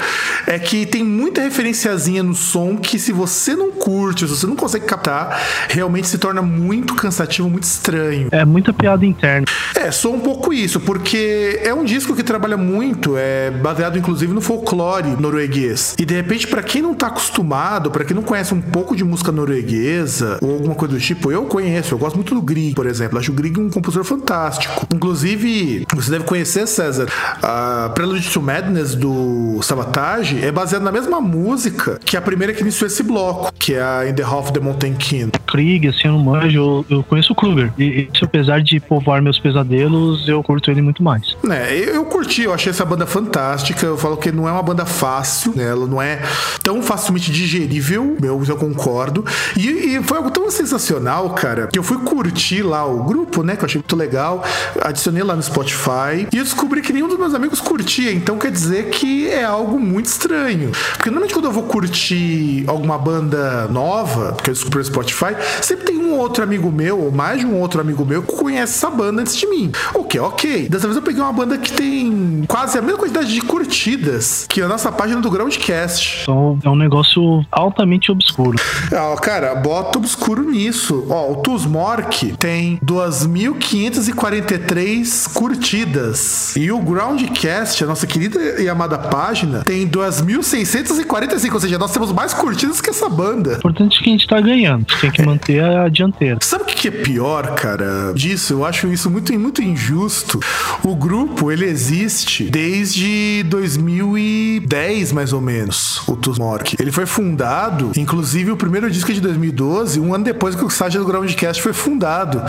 [0.46, 4.56] é que tem muita referenciazinha no som que se você não curte, se você não
[4.56, 8.28] consegue captar, realmente se torna muito cansativo, muito estranho.
[8.30, 9.46] É muita piada interna.
[9.74, 14.32] É, sou um pouco isso, porque é um disco que trabalha muito, é baseado inclusive
[14.32, 15.94] no folclore norueguês.
[15.98, 19.04] E de repente, para quem não tá acostumado, para quem não conhece um pouco de
[19.04, 22.86] música norueguesa ou alguma coisa do tipo, eu conheço, eu gosto muito do Grieg, por
[22.86, 23.18] exemplo.
[23.18, 24.86] Acho o Grieg um compositor fantástico.
[24.94, 27.08] Inclusive, você deve conhecer, César,
[27.42, 32.62] a Prelude to Madness do Sabotage é baseada na mesma música que a primeira que
[32.62, 35.30] iniciou esse bloco, que é a In the Half of the Mountain King.
[35.50, 37.72] Krieg, assim, eu não manjo, eu, eu conheço o Kruger.
[37.78, 41.36] E, e apesar de povoar meus pesadelos, eu curto ele muito mais.
[41.50, 43.84] É, eu, eu curti, eu achei essa banda fantástica.
[43.84, 45.64] Eu falo que não é uma banda fácil, né?
[45.64, 46.20] Ela não é
[46.62, 49.24] tão facilmente digerível, eu, eu concordo.
[49.56, 53.56] E, e foi algo tão sensacional, cara, que eu fui curtir lá o grupo, né?
[53.56, 54.44] Que eu achei muito legal.
[54.82, 56.26] Adicionei lá no Spotify.
[56.32, 58.12] E eu descobri que nenhum dos meus amigos curtia.
[58.12, 60.70] Então quer dizer que é algo muito estranho.
[60.96, 65.34] Porque normalmente quando eu vou curtir alguma banda nova, que eu descobri no Spotify,
[65.76, 68.90] tem um outro amigo meu, ou mais de um outro amigo meu, que conhece essa
[68.90, 69.72] banda antes de mim.
[69.94, 70.68] O que é ok.
[70.68, 74.60] Dessa vez eu peguei uma banda que tem quase a mesma quantidade de curtidas que
[74.60, 76.22] a nossa página do Groundcast.
[76.22, 78.58] Então é um negócio altamente obscuro.
[78.92, 81.06] Ah, cara, bota obscuro nisso.
[81.08, 86.54] Ó, o Tusmork tem 2.543 curtidas.
[86.56, 91.54] E o Groundcast, a nossa querida e amada página, tem 2.645.
[91.54, 93.54] Ou seja, nós temos mais curtidas que essa banda.
[93.54, 94.84] O importante é que a gente tá ganhando.
[95.00, 96.38] Tem que manter a dianteira.
[96.40, 98.54] Sabe o que é pior, cara, disso?
[98.54, 100.40] Eu acho isso muito, muito injusto.
[100.82, 106.76] O grupo, ele existe desde 2010, mais ou menos, o Tusmork.
[106.80, 110.70] Ele foi fundado, inclusive o primeiro disco é de 2012, um ano depois que o
[110.70, 112.42] site do Groundcast foi fundado.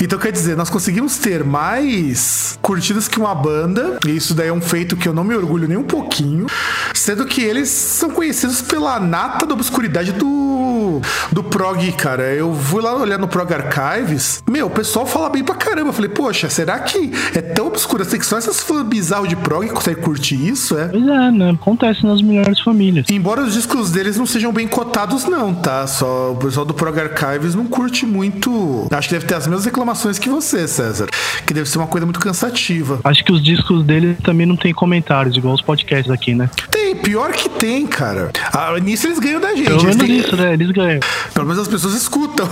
[0.00, 4.52] Então, quer dizer, nós conseguimos ter mais curtidas que uma banda, e isso daí é
[4.52, 6.46] um feito que eu não me orgulho nem um pouquinho,
[6.94, 11.00] sendo que eles são conhecidos pela nata da obscuridade do,
[11.32, 12.34] do prog, cara.
[12.34, 15.90] Eu fui lá olhar no Prog Archives, meu, o pessoal fala bem pra caramba.
[15.90, 19.36] Eu falei, poxa, será que é tão obscura assim que só essas fãs bizarros de
[19.36, 20.88] prog conseguem curtir isso, é?
[20.88, 21.50] Pois é, né?
[21.50, 23.06] Acontece nas melhores famílias.
[23.10, 25.86] Embora os discos deles não sejam bem cotados, não, tá?
[25.86, 28.88] Só o pessoal do Prog Archives não curte muito.
[28.90, 31.06] Acho que deve ter as mesmas reclamações que você, César.
[31.46, 33.00] Que deve ser uma coisa muito cansativa.
[33.04, 36.50] Acho que os discos dele também não tem comentários, igual os podcasts aqui, né?
[36.70, 38.30] Tem, pior que tem, cara.
[38.52, 39.64] Ah, nisso eles ganham da gente.
[39.64, 40.52] Pelo Eles menos têm- isso, né?
[40.54, 41.00] Eles ganham.
[41.34, 42.48] Pelo menos as pessoas escutam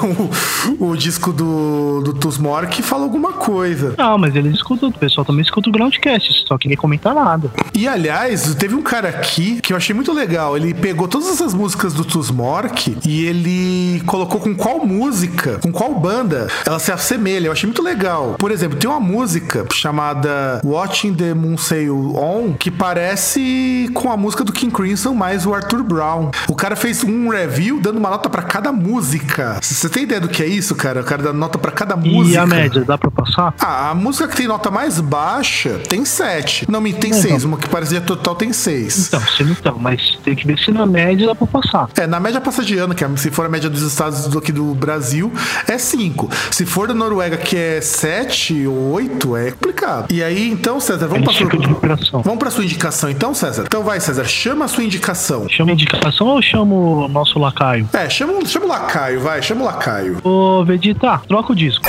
[0.79, 3.95] o, o disco do, do Tusmork e falam alguma coisa.
[3.99, 7.51] Não, mas eles escutam, o pessoal também escuta o Groundcast, só que ninguém comenta nada.
[7.75, 10.57] E aliás, teve um cara aqui que eu achei muito legal.
[10.57, 15.95] Ele pegou todas essas músicas do Tusmork e ele colocou com qual música, com qual
[15.95, 17.47] banda ela se assemelha.
[17.49, 18.37] Eu achei muito legal.
[18.39, 24.17] Por exemplo, tem uma música chamada Watching the Moon Sail On que parece com a
[24.17, 26.31] música do King Crimson mais o Arthur Brown.
[26.49, 29.59] O cara fez um review dando uma nota pra cada música.
[29.63, 31.01] Você tem ideia do que é isso, cara?
[31.01, 32.43] O cara dá nota pra cada E música.
[32.43, 33.55] a média, dá pra passar?
[33.61, 36.67] Ah, a música que tem nota mais baixa tem 7.
[36.71, 37.13] Não, me tem.
[37.13, 37.45] 6.
[37.45, 39.09] Uma que parecia total tem 6.
[39.09, 41.89] Então, se não então, mas tem que ver se na média dá pra passar.
[41.97, 44.39] É, na média passa de ano, que é- se for a média dos estados do,
[44.39, 45.33] aqui do Brasil,
[45.67, 46.31] é 5.
[46.51, 50.13] Se for da Noruega, que é 7 ou 8, é complicado.
[50.13, 52.23] E aí, então, César, vamos pra sua...
[52.23, 53.65] Vamos pra sua indicação, então, César?
[53.67, 55.49] Então vai, César, chama a sua indicação.
[55.49, 57.89] Chama indicação ou chamo o nosso lacaio?
[57.93, 60.21] É, chama, chama o Lacaio, vai, chama o Lacaio.
[60.25, 61.85] Ô, Vegeta, troca o disco.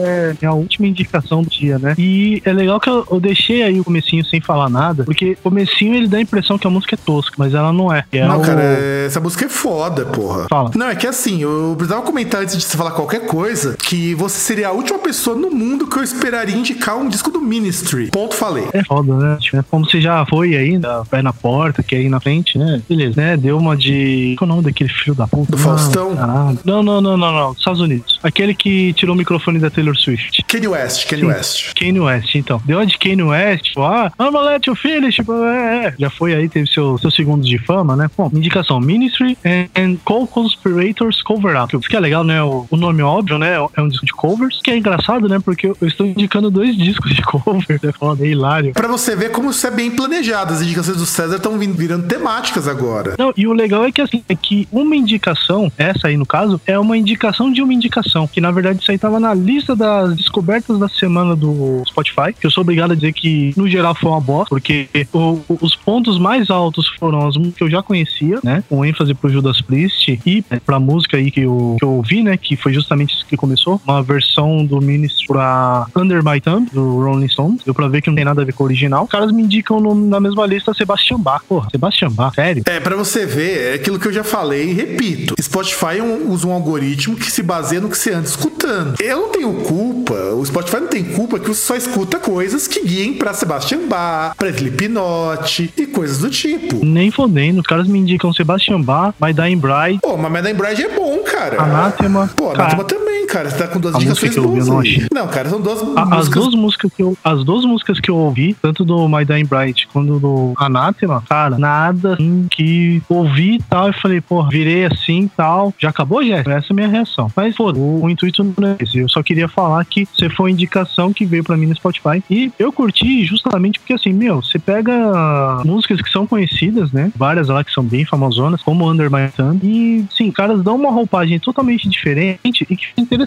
[0.00, 1.94] for é a última indicação do dia, né?
[1.98, 5.42] E é legal que eu, eu deixei aí o comecinho sem falar nada, porque o
[5.42, 8.04] comecinho ele dá a impressão que a música é tosca, mas ela não é.
[8.12, 8.42] é não, o...
[8.42, 8.62] cara,
[9.06, 10.46] essa música é foda, porra.
[10.48, 10.70] Fala.
[10.74, 14.38] Não, é que assim, eu precisava comentar antes de você falar qualquer coisa, que você
[14.38, 18.08] seria a última pessoa no mundo que eu esperaria indicar um disco do Ministry.
[18.10, 18.68] Ponto, falei.
[18.72, 19.36] É foda, né?
[19.40, 22.58] Tipo, Como você já foi aí, da pé na porta, que é aí na frente,
[22.58, 22.82] né?
[22.88, 23.36] Beleza, né?
[23.36, 24.34] Deu uma de.
[24.38, 25.52] Qual é o nome daquele filho da puta?
[25.52, 26.16] Do Não, Faustão?
[26.16, 26.58] caralho.
[26.64, 27.52] Não, não, não, não, não.
[27.52, 28.18] Estados Unidos.
[28.22, 30.19] Aquele que tirou o microfone da Taylor Swift.
[30.46, 31.24] Kanye West, Kanye.
[31.24, 31.74] West.
[31.74, 32.60] Kanye West, então.
[32.64, 35.16] Deu de Kanye West, tipo, ah, I'm gonna let you finish.
[35.16, 35.94] Tipo, é, é.
[35.98, 38.10] Já foi aí, teve seu, seus segundos de fama, né?
[38.16, 41.76] Bom, indicação: Ministry and, Co-Conspirators Cover Up.
[41.76, 42.42] Isso que é legal, né?
[42.42, 43.54] O, o nome óbvio, né?
[43.76, 44.60] É um disco de covers.
[44.62, 45.38] Que é engraçado, né?
[45.38, 47.80] Porque eu, eu estou indicando dois discos de cover.
[47.82, 48.72] É foda, é hilário.
[48.72, 50.52] Pra você ver como isso é bem planejado.
[50.52, 53.14] As indicações do César estão virando temáticas agora.
[53.18, 56.60] Não, e o legal é que assim, é que uma indicação, essa aí no caso,
[56.66, 58.26] é uma indicação de uma indicação.
[58.26, 62.32] Que na verdade isso aí tava na lista das descobertas da semana do Spotify.
[62.38, 65.74] Que eu sou obrigado a dizer que, no geral, foi uma bosta, porque o- os
[65.76, 68.62] pontos mais altos foram as que eu já conhecia, né?
[68.68, 72.22] Com ênfase pro Judas Priest e é, pra música aí que eu, que eu ouvi,
[72.22, 72.36] né?
[72.36, 73.80] Que foi justamente isso que começou.
[73.86, 77.62] Uma versão do Ministry pra Under My Thumb, do Rolling Stones.
[77.64, 79.04] Deu pra ver que não tem nada a ver com o original.
[79.04, 81.42] Os caras me indicam no- na mesma lista Sebastian Bach.
[81.48, 82.62] Porra, Sebastian Bach, sério?
[82.66, 85.34] É, pra você ver, é aquilo que eu já falei e repito.
[85.40, 88.94] Spotify é usa um algoritmo que se baseia no que você anda escutando.
[89.00, 89.99] Eu não tenho culpa,
[90.36, 94.34] o Spotify não tem culpa que você só escuta coisas que guiem pra Sebastian Bach,
[94.36, 96.84] pra Slipknot e coisas do tipo.
[96.84, 100.82] Nem fodendo, os caras me indicam Sebastian Bach, My Dying Bride, Pô, mas Madame Bride
[100.84, 101.60] é bom, cara.
[101.62, 102.30] Anathema.
[102.36, 102.99] Pô, Cara, Anathema também,
[103.30, 103.50] cara.
[103.50, 105.06] Você tá com duas A indicações que eu ouvi, boas eu não achei.
[105.12, 106.34] Não, cara, são duas a- as músicas.
[106.42, 109.88] duas músicas que eu, as duas músicas que eu ouvi, tanto do My Dying Bride
[109.92, 115.22] quanto do Anathema, cara, nada assim, que ouvi e tal, e falei, porra, virei assim
[115.22, 115.72] e tal.
[115.78, 116.52] Já acabou, Jéssica?
[116.52, 117.30] Essa é a minha reação.
[117.36, 118.98] Mas, pô, o, o intuito não é esse.
[118.98, 122.22] Eu só queria falar que você foi uma indicação que veio pra mim no Spotify.
[122.30, 127.12] E eu curti justamente porque, assim, meu, você pega músicas que são conhecidas, né?
[127.16, 129.60] Várias lá que são bem famosonas, como Under My Thumb.
[129.64, 133.19] E, sim, caras dão uma roupagem totalmente diferente e que fica interessante.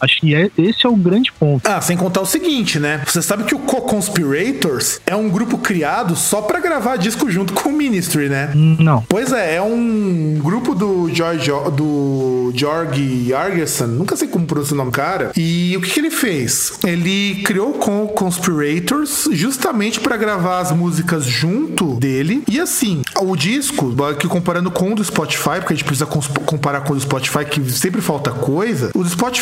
[0.00, 1.66] Acho que é, esse é o grande ponto.
[1.66, 3.02] Ah, sem contar o seguinte, né?
[3.06, 7.70] Você sabe que o Co-Conspirators é um grupo criado só pra gravar disco junto com
[7.70, 8.50] o Ministry, né?
[8.54, 9.04] Não.
[9.08, 14.76] Pois é, é um grupo do George do Georg Argerson, nunca sei como pronunciar o
[14.78, 15.32] nome do cara.
[15.36, 16.78] E o que, que ele fez?
[16.84, 22.42] Ele criou com Conspirators justamente pra gravar as músicas junto dele.
[22.48, 26.82] E assim, o disco, que comparando com o do Spotify, porque a gente precisa comparar
[26.82, 28.90] com o do Spotify, que sempre falta coisa.
[28.94, 29.39] O do Spotify,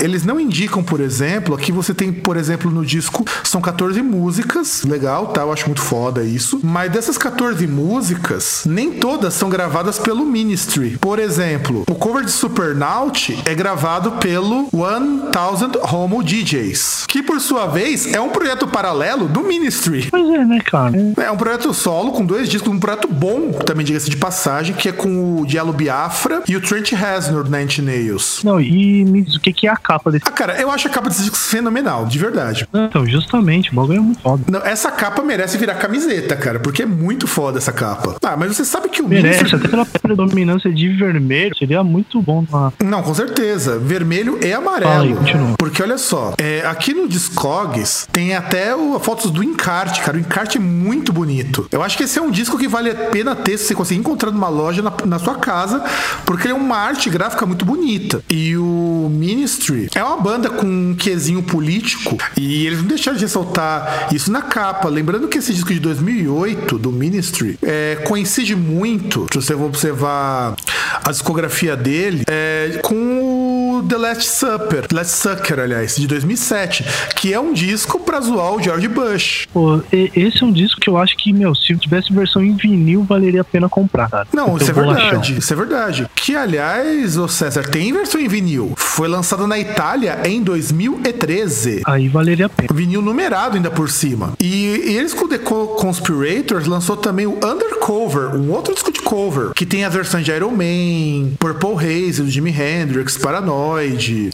[0.00, 4.82] eles não indicam, por exemplo, aqui você tem, por exemplo, no disco, são 14 músicas,
[4.84, 5.42] legal, tá?
[5.42, 6.60] Eu acho muito foda isso.
[6.62, 10.96] Mas dessas 14 músicas, nem todas são gravadas pelo Ministry.
[10.98, 17.66] Por exemplo, o cover de Supernaut é gravado pelo 1000 Homo DJs, que por sua
[17.66, 20.08] vez é um projeto paralelo do Ministry.
[20.10, 20.96] Pois é, né, cara?
[21.18, 21.30] É.
[21.30, 24.92] Um projeto solo com dois discos, um projeto bom, também diga-se de passagem, que é
[24.92, 28.40] com o Diallo Biafra e o Trent Reznor na Nails.
[28.44, 30.24] Não, e me o que, que é a capa desse.
[30.26, 32.68] Ah, cara, eu acho a capa desse disco fenomenal, de verdade.
[32.72, 34.44] Então, justamente, o bagulho é muito foda.
[34.48, 38.16] Não, essa capa merece virar camiseta, cara, porque é muito foda essa capa.
[38.22, 39.56] Ah, mas você sabe que o Merece, Ministry...
[39.56, 42.44] até pela predominância de vermelho, seria muito bom.
[42.82, 43.78] Não, com certeza.
[43.78, 45.02] Vermelho e amarelo.
[45.02, 45.54] aí.
[45.58, 50.16] Porque olha só, é, aqui no Discogs tem até o, fotos do encarte, cara.
[50.16, 51.66] O encarte é muito bonito.
[51.70, 54.00] Eu acho que esse é um disco que vale a pena ter se você conseguir
[54.00, 55.82] encontrar numa loja na, na sua casa,
[56.24, 58.22] porque ele é uma arte gráfica muito bonita.
[58.28, 63.22] E o Ministry é uma banda com um quesinho político e eles não deixaram de
[63.22, 64.88] ressaltar isso na capa.
[64.88, 70.56] Lembrando que esse disco de 2008 do Ministry é, coincide muito, se você observar
[71.04, 73.41] a discografia dele, é, com o
[73.88, 76.84] The Last Supper, Last Sucker, aliás, de 2007,
[77.16, 79.46] que é um disco pra zoar o George Bush.
[79.52, 83.02] Pô, esse é um disco que eu acho que, meu, se tivesse versão em vinil,
[83.04, 84.26] valeria a pena comprar, cara.
[84.32, 86.06] Não, isso é verdade, isso é verdade.
[86.14, 88.72] Que, aliás, o César, tem versão em vinil.
[88.76, 91.82] Foi lançado na Itália em 2013.
[91.86, 92.68] Aí valeria a pena.
[92.72, 94.32] Vinil numerado ainda por cima.
[94.40, 94.46] E,
[94.86, 99.00] e eles com o The Co- Conspirators lançou também o Undercover, um outro disco de
[99.00, 103.16] cover, que tem as versões de Iron Man, Purple Haze, do Jimi Hendrix,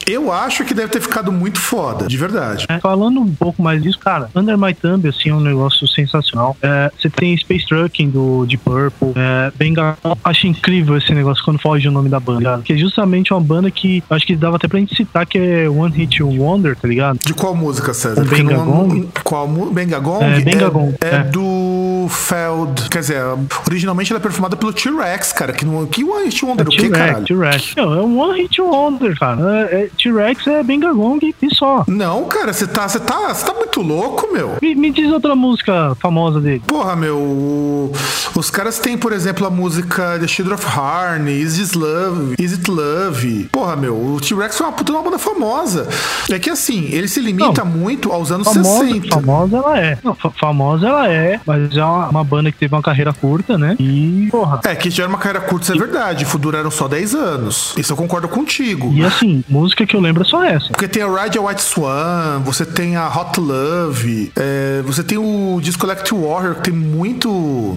[0.07, 2.66] Eu acho que deve ter ficado muito foda, de verdade.
[2.68, 6.57] É, falando um pouco mais disso, cara, Under My Thumb, assim, é um negócio sensacional.
[6.62, 9.96] É, você tem Space Trucking do Deep Purple, é, Benga...
[10.24, 12.62] Acho incrível esse negócio quando foge o nome da banda, ligado?
[12.62, 15.68] Que é justamente uma banda que acho que dava até pra gente citar que é
[15.68, 17.18] One Hit Wonder, tá ligado?
[17.24, 18.22] De qual música, César?
[18.22, 19.09] O Porque Benga não- Gong?
[19.24, 20.24] Qual mu- Benga Gong?
[20.24, 21.22] É, Benga Gong, É, é.
[21.24, 22.88] do Feld.
[22.90, 23.22] Quer dizer,
[23.66, 26.72] originalmente ela é perfumada pelo T-Rex, cara, que, não, que One Hit Wonder, É o
[26.72, 27.24] que, caralho?
[27.24, 27.74] T-Rex.
[27.77, 29.68] Não, é um One Hit Wonder, cara.
[29.70, 31.85] É, é- T-Rex é Bengalong e só.
[31.87, 34.56] Não, cara, você tá, você tá, você tá muito louco, meu.
[34.62, 36.62] Me, me diz outra música famosa dele.
[36.66, 37.92] Porra, meu,
[38.35, 42.52] os caras têm, por exemplo, a música The Children of Harn, Is It Love, Is
[42.52, 43.48] It Love.
[43.52, 45.88] Porra, meu, o T-Rex é uma puta uma banda famosa.
[46.31, 49.08] É que assim, ele se limita muito aos anos Famosa, 60.
[49.21, 49.98] famosa ela é.
[50.02, 53.56] Não, fa- famosa ela é, mas é uma, uma banda que teve uma carreira curta,
[53.58, 53.77] né?
[53.79, 54.60] E, porra.
[54.64, 56.27] É, que tiveram uma carreira curta, isso é verdade.
[56.38, 57.75] Duraram só 10 anos.
[57.77, 58.92] Isso eu concordo contigo.
[58.94, 60.69] E assim, música que eu lembro é só essa.
[60.69, 65.19] Porque tem a Ride a White Swan, você tem a Hot Love, é, você tem
[65.19, 67.75] o Disco Elect Warrior, que tem muito,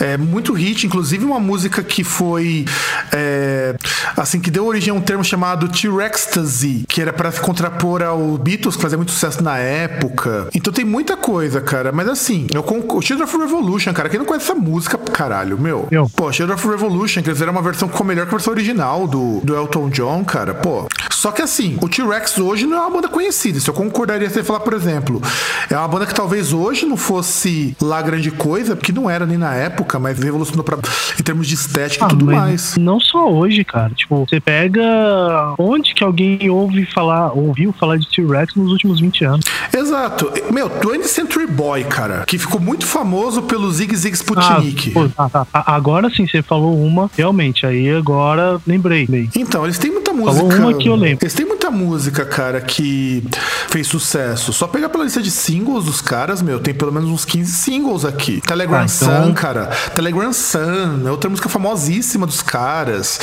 [0.00, 2.64] é, muito hit, inclusive uma música que foi,
[3.12, 3.74] é,
[4.16, 8.38] assim, que deu origem a um termo chamado T-Rextasy, que era pra se contrapor ao
[8.38, 10.48] Beatles, que fazia muito sucesso na época.
[10.54, 13.04] Então tem muita coisa, cara, mas assim, eu concordo.
[13.04, 15.88] Children of Revolution, cara, quem não conhece essa música, caralho, meu.
[15.90, 16.08] Eu.
[16.14, 18.52] Pô, Children of Revolution, que eles fizeram uma versão que ficou melhor que a versão
[18.52, 20.67] original do, do Elton John, cara, pô.
[21.10, 23.58] Só que assim, o T-Rex hoje não é uma banda conhecida.
[23.58, 25.20] Isso eu concordaria se você falar, por exemplo,
[25.68, 29.36] é uma banda que talvez hoje não fosse lá grande coisa, porque não era nem
[29.36, 30.78] na época, mas revolucionou pra,
[31.18, 32.76] em termos de estética e tudo Ah, mais.
[32.76, 33.90] Não só hoje, cara.
[33.94, 39.24] Tipo, você pega onde que alguém ouve falar, ouviu falar de T-Rex nos últimos 20
[39.24, 39.44] anos.
[39.76, 40.30] Exato.
[40.52, 44.90] Meu, 20th Century Boy, cara, que ficou muito famoso pelo Zig Zig Sputnik.
[44.90, 45.46] Ah, pô, tá, tá.
[45.52, 47.64] A- Agora sim, você falou uma, realmente.
[47.66, 49.00] Aí agora lembrei.
[49.00, 49.28] lembrei.
[49.36, 50.44] Então, eles têm muita música.
[50.60, 51.18] Uma que eu lembro.
[51.22, 53.22] Eles têm muita música, cara, que
[53.68, 54.52] fez sucesso.
[54.52, 58.04] Só pegar pela lista de singles dos caras, meu, tem pelo menos uns 15 singles
[58.04, 58.40] aqui.
[58.46, 59.66] Telegram Ah, então- Sun, cara.
[59.94, 63.20] Telegram Sun é outra música famosíssima dos caras.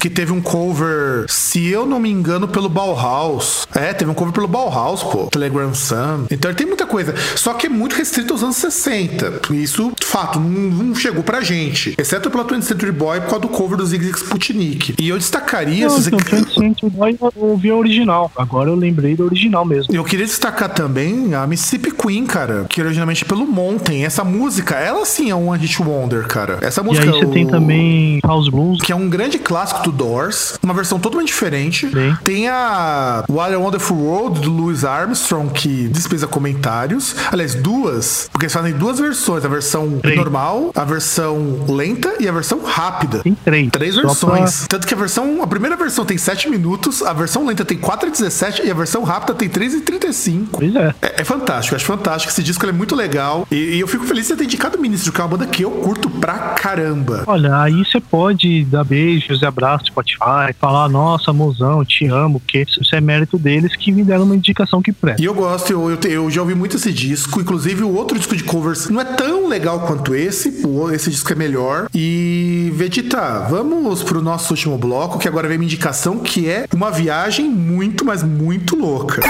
[0.00, 3.66] Que teve um cover, se eu não me engano, pelo Bauhaus.
[3.74, 5.26] É, teve um cover pelo Bauhaus, pô.
[5.26, 6.26] Telegram Sun.
[6.30, 7.14] Então ele tem muita coisa.
[7.34, 9.40] Só que é muito restrito aos anos 60.
[9.52, 11.94] Isso, fato, não, não chegou pra gente.
[11.98, 14.94] Exceto pela 20th Century Boy por causa do cover do Zig Sputnik.
[14.98, 15.88] E eu destacaria.
[15.88, 18.30] Não, se você- então, 20th Century Boy eu ouvi a original.
[18.36, 19.94] Agora eu lembrei da original mesmo.
[19.94, 24.04] Eu queria destacar também a Mississippi Queen, cara, que originalmente é pelo Mountain.
[24.04, 26.58] Essa música, ela sim é um Hit Wonder, cara.
[26.60, 28.80] Essa E música aí você o- tem também House Blues.
[28.82, 31.88] que é um grande clássico do Doors, uma versão totalmente diferente.
[31.88, 32.16] Sim.
[32.24, 37.14] Tem a What a Wonderful World do Louis Armstrong, que dispensa comentários.
[37.32, 40.16] Aliás, duas, porque eles fazem duas versões: a versão Três.
[40.16, 43.20] normal, a versão lenta e a versão rápida.
[43.22, 43.70] Tem três.
[43.70, 44.66] Três Só versões.
[44.68, 46.65] Tanto que a versão, a primeira versão tem 7 minutos,
[47.06, 50.46] a versão lenta tem 4,17 e a versão rápida tem 3,35.
[50.52, 50.94] Pois é.
[51.02, 52.32] É, é fantástico, acho fantástico.
[52.32, 53.46] Esse disco é muito legal.
[53.50, 55.62] E, e eu fico feliz de ter indicado o Ministro, que é uma banda que
[55.62, 57.24] eu curto pra caramba.
[57.26, 62.62] Olha, aí você pode dar beijos e abraços Spotify, falar, nossa, mozão, te amo, porque
[62.62, 65.22] isso é mérito deles que me deram uma indicação que presta.
[65.22, 67.40] E eu gosto, eu, eu, eu já ouvi muito esse disco.
[67.40, 70.62] Inclusive, o outro disco de covers não é tão legal quanto esse.
[70.92, 71.88] Esse disco é melhor.
[71.94, 76.90] E, Vegeta, vamos pro nosso último bloco, que agora vem uma indicação que é uma
[76.90, 79.20] viagem muito, mas muito louca.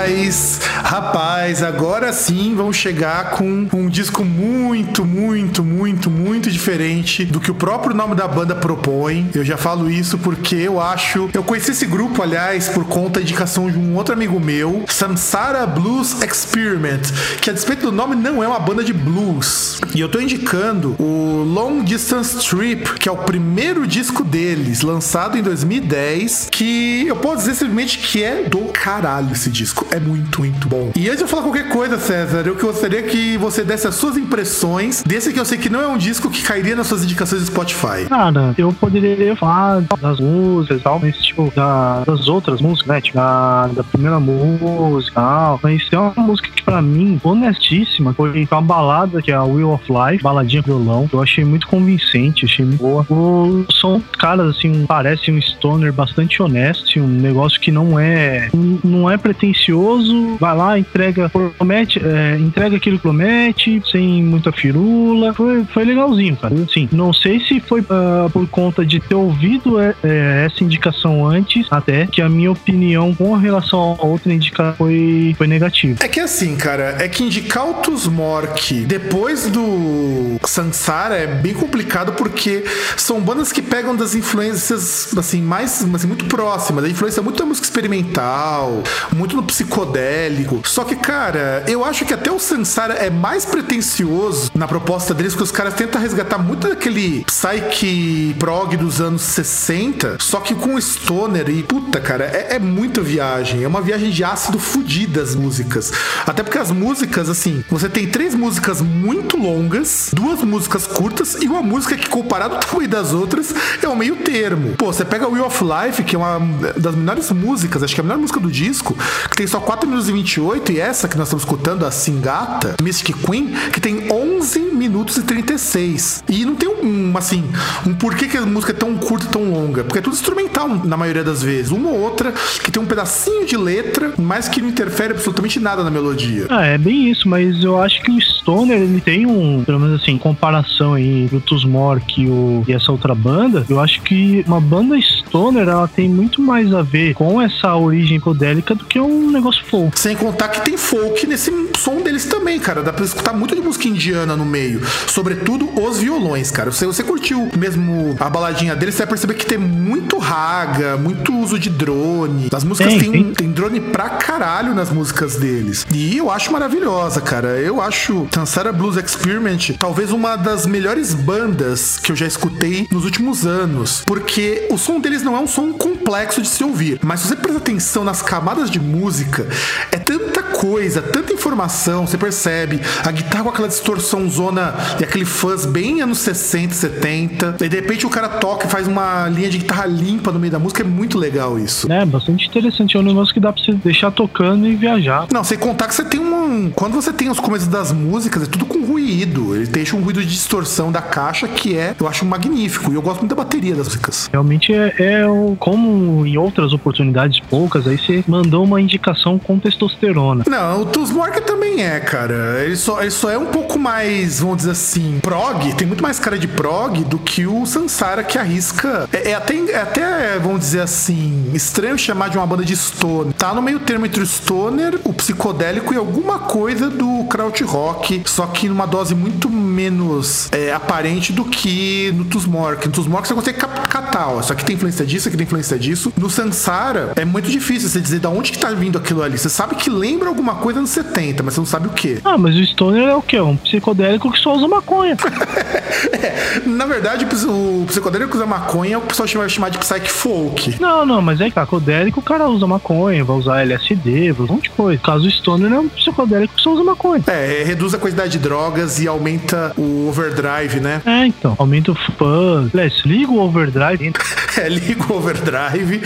[0.00, 7.38] Rapaz, rapaz, agora sim vamos chegar com um disco muito, muito, muito, muito diferente do
[7.38, 9.30] que o próprio nome da banda propõe.
[9.32, 11.30] Eu já falo isso porque eu acho.
[11.32, 15.64] Eu conheci esse grupo, aliás, por conta da indicação de um outro amigo meu, Samsara
[15.64, 17.02] Blues Experiment,
[17.40, 19.80] que a despeito do nome não é uma banda de blues.
[19.94, 25.38] E eu tô indicando o Long Distance Trip, que é o primeiro disco deles, lançado
[25.38, 29.86] em 2010, que eu posso dizer simplesmente que é do caralho esse disco.
[29.92, 30.92] É muito, muito bom bom.
[30.96, 34.16] E antes de eu falar qualquer coisa, César, eu gostaria que você desse as suas
[34.16, 37.42] impressões desse que eu sei que não é um disco que cairia nas suas indicações
[37.42, 38.06] do Spotify.
[38.08, 43.00] Cara, eu poderia falar das músicas e tal, mas tipo, da, das outras músicas, né?
[43.00, 45.60] Tipo, da, da primeira música tal.
[45.62, 49.72] Mas tem uma música que pra mim, honestíssima, foi uma balada que é a Wheel
[49.72, 51.08] of Life, baladinha violão.
[51.12, 53.06] Eu achei muito convincente, achei muito boa.
[53.10, 58.48] O som, caras, assim, parece um stoner bastante honesto, um negócio que não é
[58.82, 65.32] não é pretencioso, vai lá, entrega, promete, é, entrega aquilo que promete, sem muita firula.
[65.34, 66.54] Foi, foi legalzinho, cara.
[66.54, 71.26] Assim, não sei se foi uh, por conta de ter ouvido é, é, essa indicação
[71.26, 75.98] antes, até que a minha opinião com relação a outra indicação foi, foi negativa.
[76.02, 82.12] É que assim, cara, é que indicar o Tusmork depois do Sansara é bem complicado
[82.12, 82.64] porque
[82.96, 86.84] são bandas que pegam das influências, assim, mais, assim, muito próximas.
[86.84, 88.82] A influência é muito da música experimental,
[89.14, 90.59] muito no psicodélico.
[90.64, 95.32] Só que, cara, eu acho que até o Sansara é mais pretencioso na proposta deles,
[95.32, 100.80] porque os caras tentam resgatar muito daquele psyche prog dos anos 60, só que com
[100.80, 103.62] stoner e, puta, cara, é, é muita viagem.
[103.64, 105.92] É uma viagem de ácido fodida as músicas.
[106.26, 111.46] Até porque as músicas, assim, você tem três músicas muito longas, duas músicas curtas e
[111.46, 114.74] uma música que, comparado ao tamanho das outras, é o meio termo.
[114.76, 116.40] Pô, você pega Wheel of Life, que é uma
[116.76, 118.96] das melhores músicas, acho que é a melhor música do disco,
[119.30, 122.76] que tem só 4 minutos e 28, e essa que nós estamos escutando, a Singata,
[122.82, 126.24] Mystic Queen, que tem 11 minutos e 36.
[126.28, 127.44] E não tem um, assim,
[127.86, 129.84] um porquê que a música é tão curta e tão longa.
[129.84, 131.70] Porque é tudo instrumental na maioria das vezes.
[131.70, 132.32] Uma ou outra
[132.62, 136.46] que tem um pedacinho de letra, mas que não interfere absolutamente nada na melodia.
[136.48, 140.02] Ah, é bem isso, mas eu acho que o Stoner, ele tem um, pelo menos
[140.02, 144.60] assim, comparação aí do Tusmork e, o, e essa outra banda, eu acho que uma
[144.60, 149.30] banda Stoner, ela tem muito mais a ver com essa origem psicodélica do que um
[149.30, 149.98] negócio folk.
[149.98, 152.82] Sem contar que tem folk nesse som deles também, cara.
[152.82, 154.80] Dá pra escutar muito de música indiana no meio.
[155.06, 156.72] Sobretudo os violões, cara.
[156.72, 161.36] Se você curtiu mesmo a baladinha deles, você vai perceber que tem muito raga, muito
[161.36, 162.48] uso de drone.
[162.52, 165.86] As músicas tem, tem, tem drone pra caralho nas músicas deles.
[165.92, 167.58] E eu acho maravilhosa, cara.
[167.58, 173.04] Eu acho Tansara Blues Experiment talvez uma das melhores bandas que eu já escutei nos
[173.04, 174.02] últimos anos.
[174.06, 176.98] Porque o som deles não é um som complexo de se ouvir.
[177.02, 179.46] Mas se você presta atenção nas camadas de música,
[179.90, 182.80] é tanta coisa, tanta informação, você percebe.
[183.04, 187.56] A guitarra com aquela distorção zona e aquele fuzz bem anos 60, 70.
[187.60, 190.52] E de repente o cara toca e faz uma linha de guitarra limpa no meio
[190.52, 190.82] da música.
[190.82, 191.90] É muito legal isso.
[191.90, 192.96] É, bastante interessante.
[192.96, 195.26] É um negócio que dá pra você deixar tocando e viajar.
[195.32, 196.70] Não, sem contar que você tem um.
[196.70, 199.56] Quando você tem os começos das músicas, é tudo com ruído.
[199.56, 202.92] Ele deixa um ruído de distorção da caixa que é, eu acho magnífico.
[202.92, 204.28] E eu gosto muito da bateria das músicas.
[204.32, 205.24] Realmente é, é
[205.58, 210.09] como em outras oportunidades poucas, aí você mandou uma indicação com testosterona.
[210.48, 212.64] Não, o Tusmork também é, cara.
[212.64, 216.18] Ele só, ele só é um pouco mais, vamos dizer assim, prog, tem muito mais
[216.18, 219.08] cara de prog do que o Sansara que arrisca.
[219.12, 223.32] É, é até, é até, vamos dizer assim, estranho chamar de uma banda de stoner.
[223.34, 228.46] Tá no meio termo entre o stoner, o psicodélico e alguma coisa do krautrock, só
[228.46, 232.86] que numa dose muito menos é, aparente do que no Tusmork.
[232.86, 236.12] No Tusmork você consegue catar, ó, só que tem influência disso, aqui tem influência disso.
[236.16, 239.38] No Sansara é muito difícil você dizer de onde que tá vindo aquilo ali.
[239.38, 242.18] Você sabe que lembra alguma coisa nos 70, mas você não sabe o que.
[242.24, 243.40] Ah, mas o Stoner é o quê?
[243.40, 245.16] Um psicodélico que só usa maconha.
[246.12, 249.78] é, na verdade, o psicodélico que usa maconha é o o pessoal vai chamar de
[249.78, 250.76] psych folk.
[250.80, 254.52] Não, não, mas é que psicodélico o cara usa maconha, vai usar LSD, vai usar
[254.52, 255.00] um monte de coisa.
[255.00, 257.22] No caso do Stoner é um psicodélico que só usa maconha.
[257.26, 261.02] É, reduz a quantidade de drogas e aumenta o overdrive, né?
[261.04, 261.54] É, então.
[261.58, 262.72] Aumenta o fuzz.
[263.04, 264.12] Liga o overdrive.
[264.56, 266.02] é, liga o overdrive,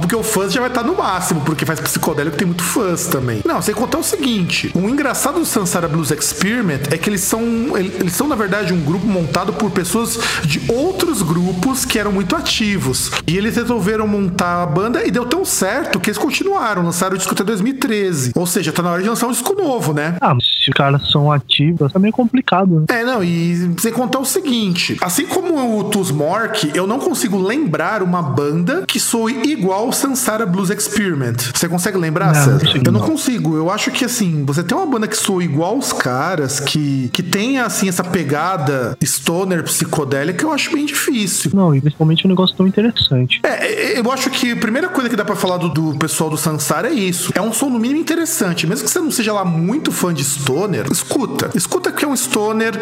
[0.00, 3.27] porque o fuzz já vai estar no máximo, porque faz psicodélico tem muito fuzz também.
[3.44, 7.42] Não, você contar o seguinte: o engraçado do Sansara Blues Experiment é que eles são,
[7.76, 12.34] eles são, na verdade, um grupo montado por pessoas de outros grupos que eram muito
[12.36, 13.10] ativos.
[13.26, 17.18] E eles resolveram montar a banda e deu tão certo que eles continuaram, lançaram o
[17.18, 18.32] disco até 2013.
[18.34, 20.16] Ou seja, tá na hora de lançar um disco novo, né?
[20.20, 20.34] Ah,
[20.70, 22.86] os caras são ativos, é meio complicado, né?
[22.88, 28.02] É, não, e sem contar o seguinte: assim como o Tusmork, eu não consigo lembrar
[28.02, 31.36] uma banda que soe igual o Sansara Blues Experiment.
[31.54, 32.76] Você consegue lembrar, não, César?
[32.84, 33.56] eu não, não consigo.
[33.56, 37.22] Eu acho que assim, você tem uma banda que soa igual os caras, que, que
[37.22, 41.50] tenha assim essa pegada stoner psicodélica, eu acho bem difícil.
[41.54, 43.40] Não, e principalmente um negócio tão interessante.
[43.42, 46.30] É, é, eu acho que a primeira coisa que dá para falar do, do, pessoal
[46.30, 47.32] do Sansara é isso.
[47.34, 48.66] É um som no mínimo interessante.
[48.66, 51.50] Mesmo que você não seja lá muito fã de stoner, stoner, escuta.
[51.54, 52.74] Escuta que é um stoner,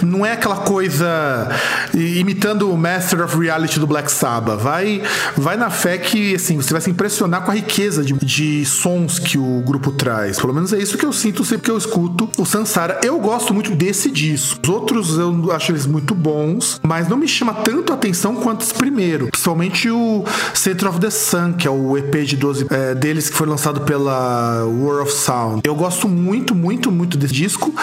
[0.00, 1.48] não é aquela coisa
[1.92, 4.60] imitando o Master of Reality do Black Sabbath.
[4.60, 5.02] Vai,
[5.36, 9.18] vai na fé que, assim, você vai se impressionar com a riqueza de, de sons
[9.18, 10.38] que o grupo traz.
[10.38, 13.00] Pelo menos é isso que eu sinto sempre que eu escuto o Sansara.
[13.02, 14.60] Eu gosto muito desse disco.
[14.62, 18.62] Os outros eu acho eles muito bons, mas não me chama tanto a atenção quanto
[18.62, 19.28] esse primeiro.
[19.28, 20.24] Principalmente o
[20.54, 23.80] Center of the Sun, que é o EP de 12 é, deles que foi lançado
[23.80, 25.60] pela World of Sound.
[25.64, 27.74] Eu gosto muito, muito, muito desse disco.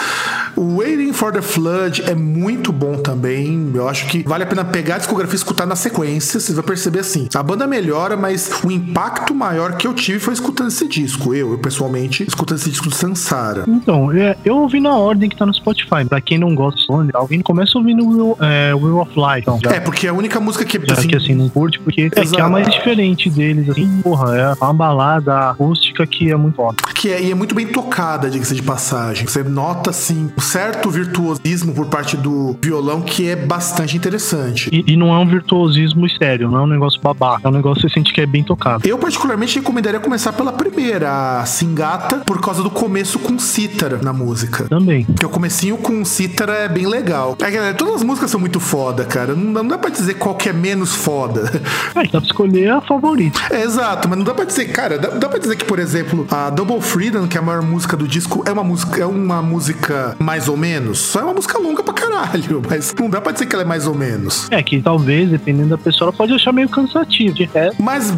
[0.56, 3.70] O Waiting for the Flood é muito bom também.
[3.74, 6.38] Eu acho que vale a pena pegar a discografia e escutar na sequência.
[6.38, 10.34] Você vai perceber assim: a banda melhora, mas o impacto maior que eu tive foi
[10.34, 11.34] escutando esse disco.
[11.34, 13.64] Eu, eu pessoalmente, escutando esse disco do Sansara.
[13.66, 16.04] Então, é, eu ouvi na ordem que tá no Spotify.
[16.08, 19.42] Pra quem não gosta de Sony, alguém começa ouvindo Will, é, Will of Light.
[19.42, 22.02] Então, já, é, porque é a única música que, assim, que assim não curte, porque
[22.14, 23.68] é que é a mais diferente deles.
[23.68, 26.76] Assim, porra, é uma balada acústica que é muito foda.
[26.94, 29.26] Que é, e é muito bem tocada, diga-se de passagem.
[29.32, 34.68] Você nota, assim, um certo virtuosismo por parte do violão que é bastante interessante.
[34.70, 37.40] E, e não é um virtuosismo estéreo, não é um negócio babaca.
[37.42, 38.86] É um negócio que você sente que é bem tocado.
[38.86, 44.12] Eu, particularmente, recomendaria começar pela primeira, a Singata, por causa do começo com cítara na
[44.12, 44.64] música.
[44.64, 45.06] Também.
[45.06, 47.34] Porque o comecinho com cítara é bem legal.
[47.40, 49.34] É, galera, todas as músicas são muito foda, cara.
[49.34, 51.50] Não, não dá pra dizer qual que é menos foda.
[51.94, 53.38] É, dá pra escolher a favorita.
[53.50, 56.26] É, exato, mas não dá pra dizer, cara, dá, dá pra dizer que, por exemplo,
[56.30, 59.42] a Double Freedom, que é a maior música do disco, é uma música, é uma
[59.42, 60.98] música mais ou menos.
[60.98, 63.66] Só é uma música longa pra caralho, mas não dá pra dizer que ela é
[63.66, 64.48] mais ou menos.
[64.50, 67.34] É, que talvez, dependendo da pessoa, ela pode achar meio cansativo.
[67.52, 68.12] Resto, Mas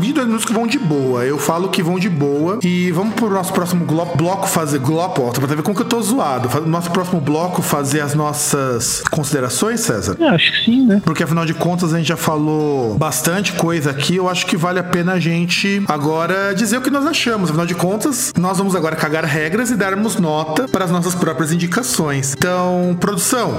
[0.00, 1.24] vídeos músicas vão de boa.
[1.24, 2.58] Eu falo que vão de boa.
[2.62, 4.78] E vamos pro nosso próximo bloco fazer.
[4.78, 6.48] Bloco, ó, pra ver como que eu tô zoado.
[6.66, 10.16] Nosso próximo bloco fazer as nossas considerações, César.
[10.20, 11.00] é, acho que sim, né?
[11.04, 14.16] Porque afinal de contas a gente já falou bastante coisa aqui.
[14.16, 17.48] Eu acho que vale a pena a gente agora dizer o que nós achamos.
[17.50, 21.50] Afinal de contas, nós vamos agora cagar regras e darmos nota para as nossas próprias
[21.50, 22.34] indicações.
[22.36, 23.58] Então, produção.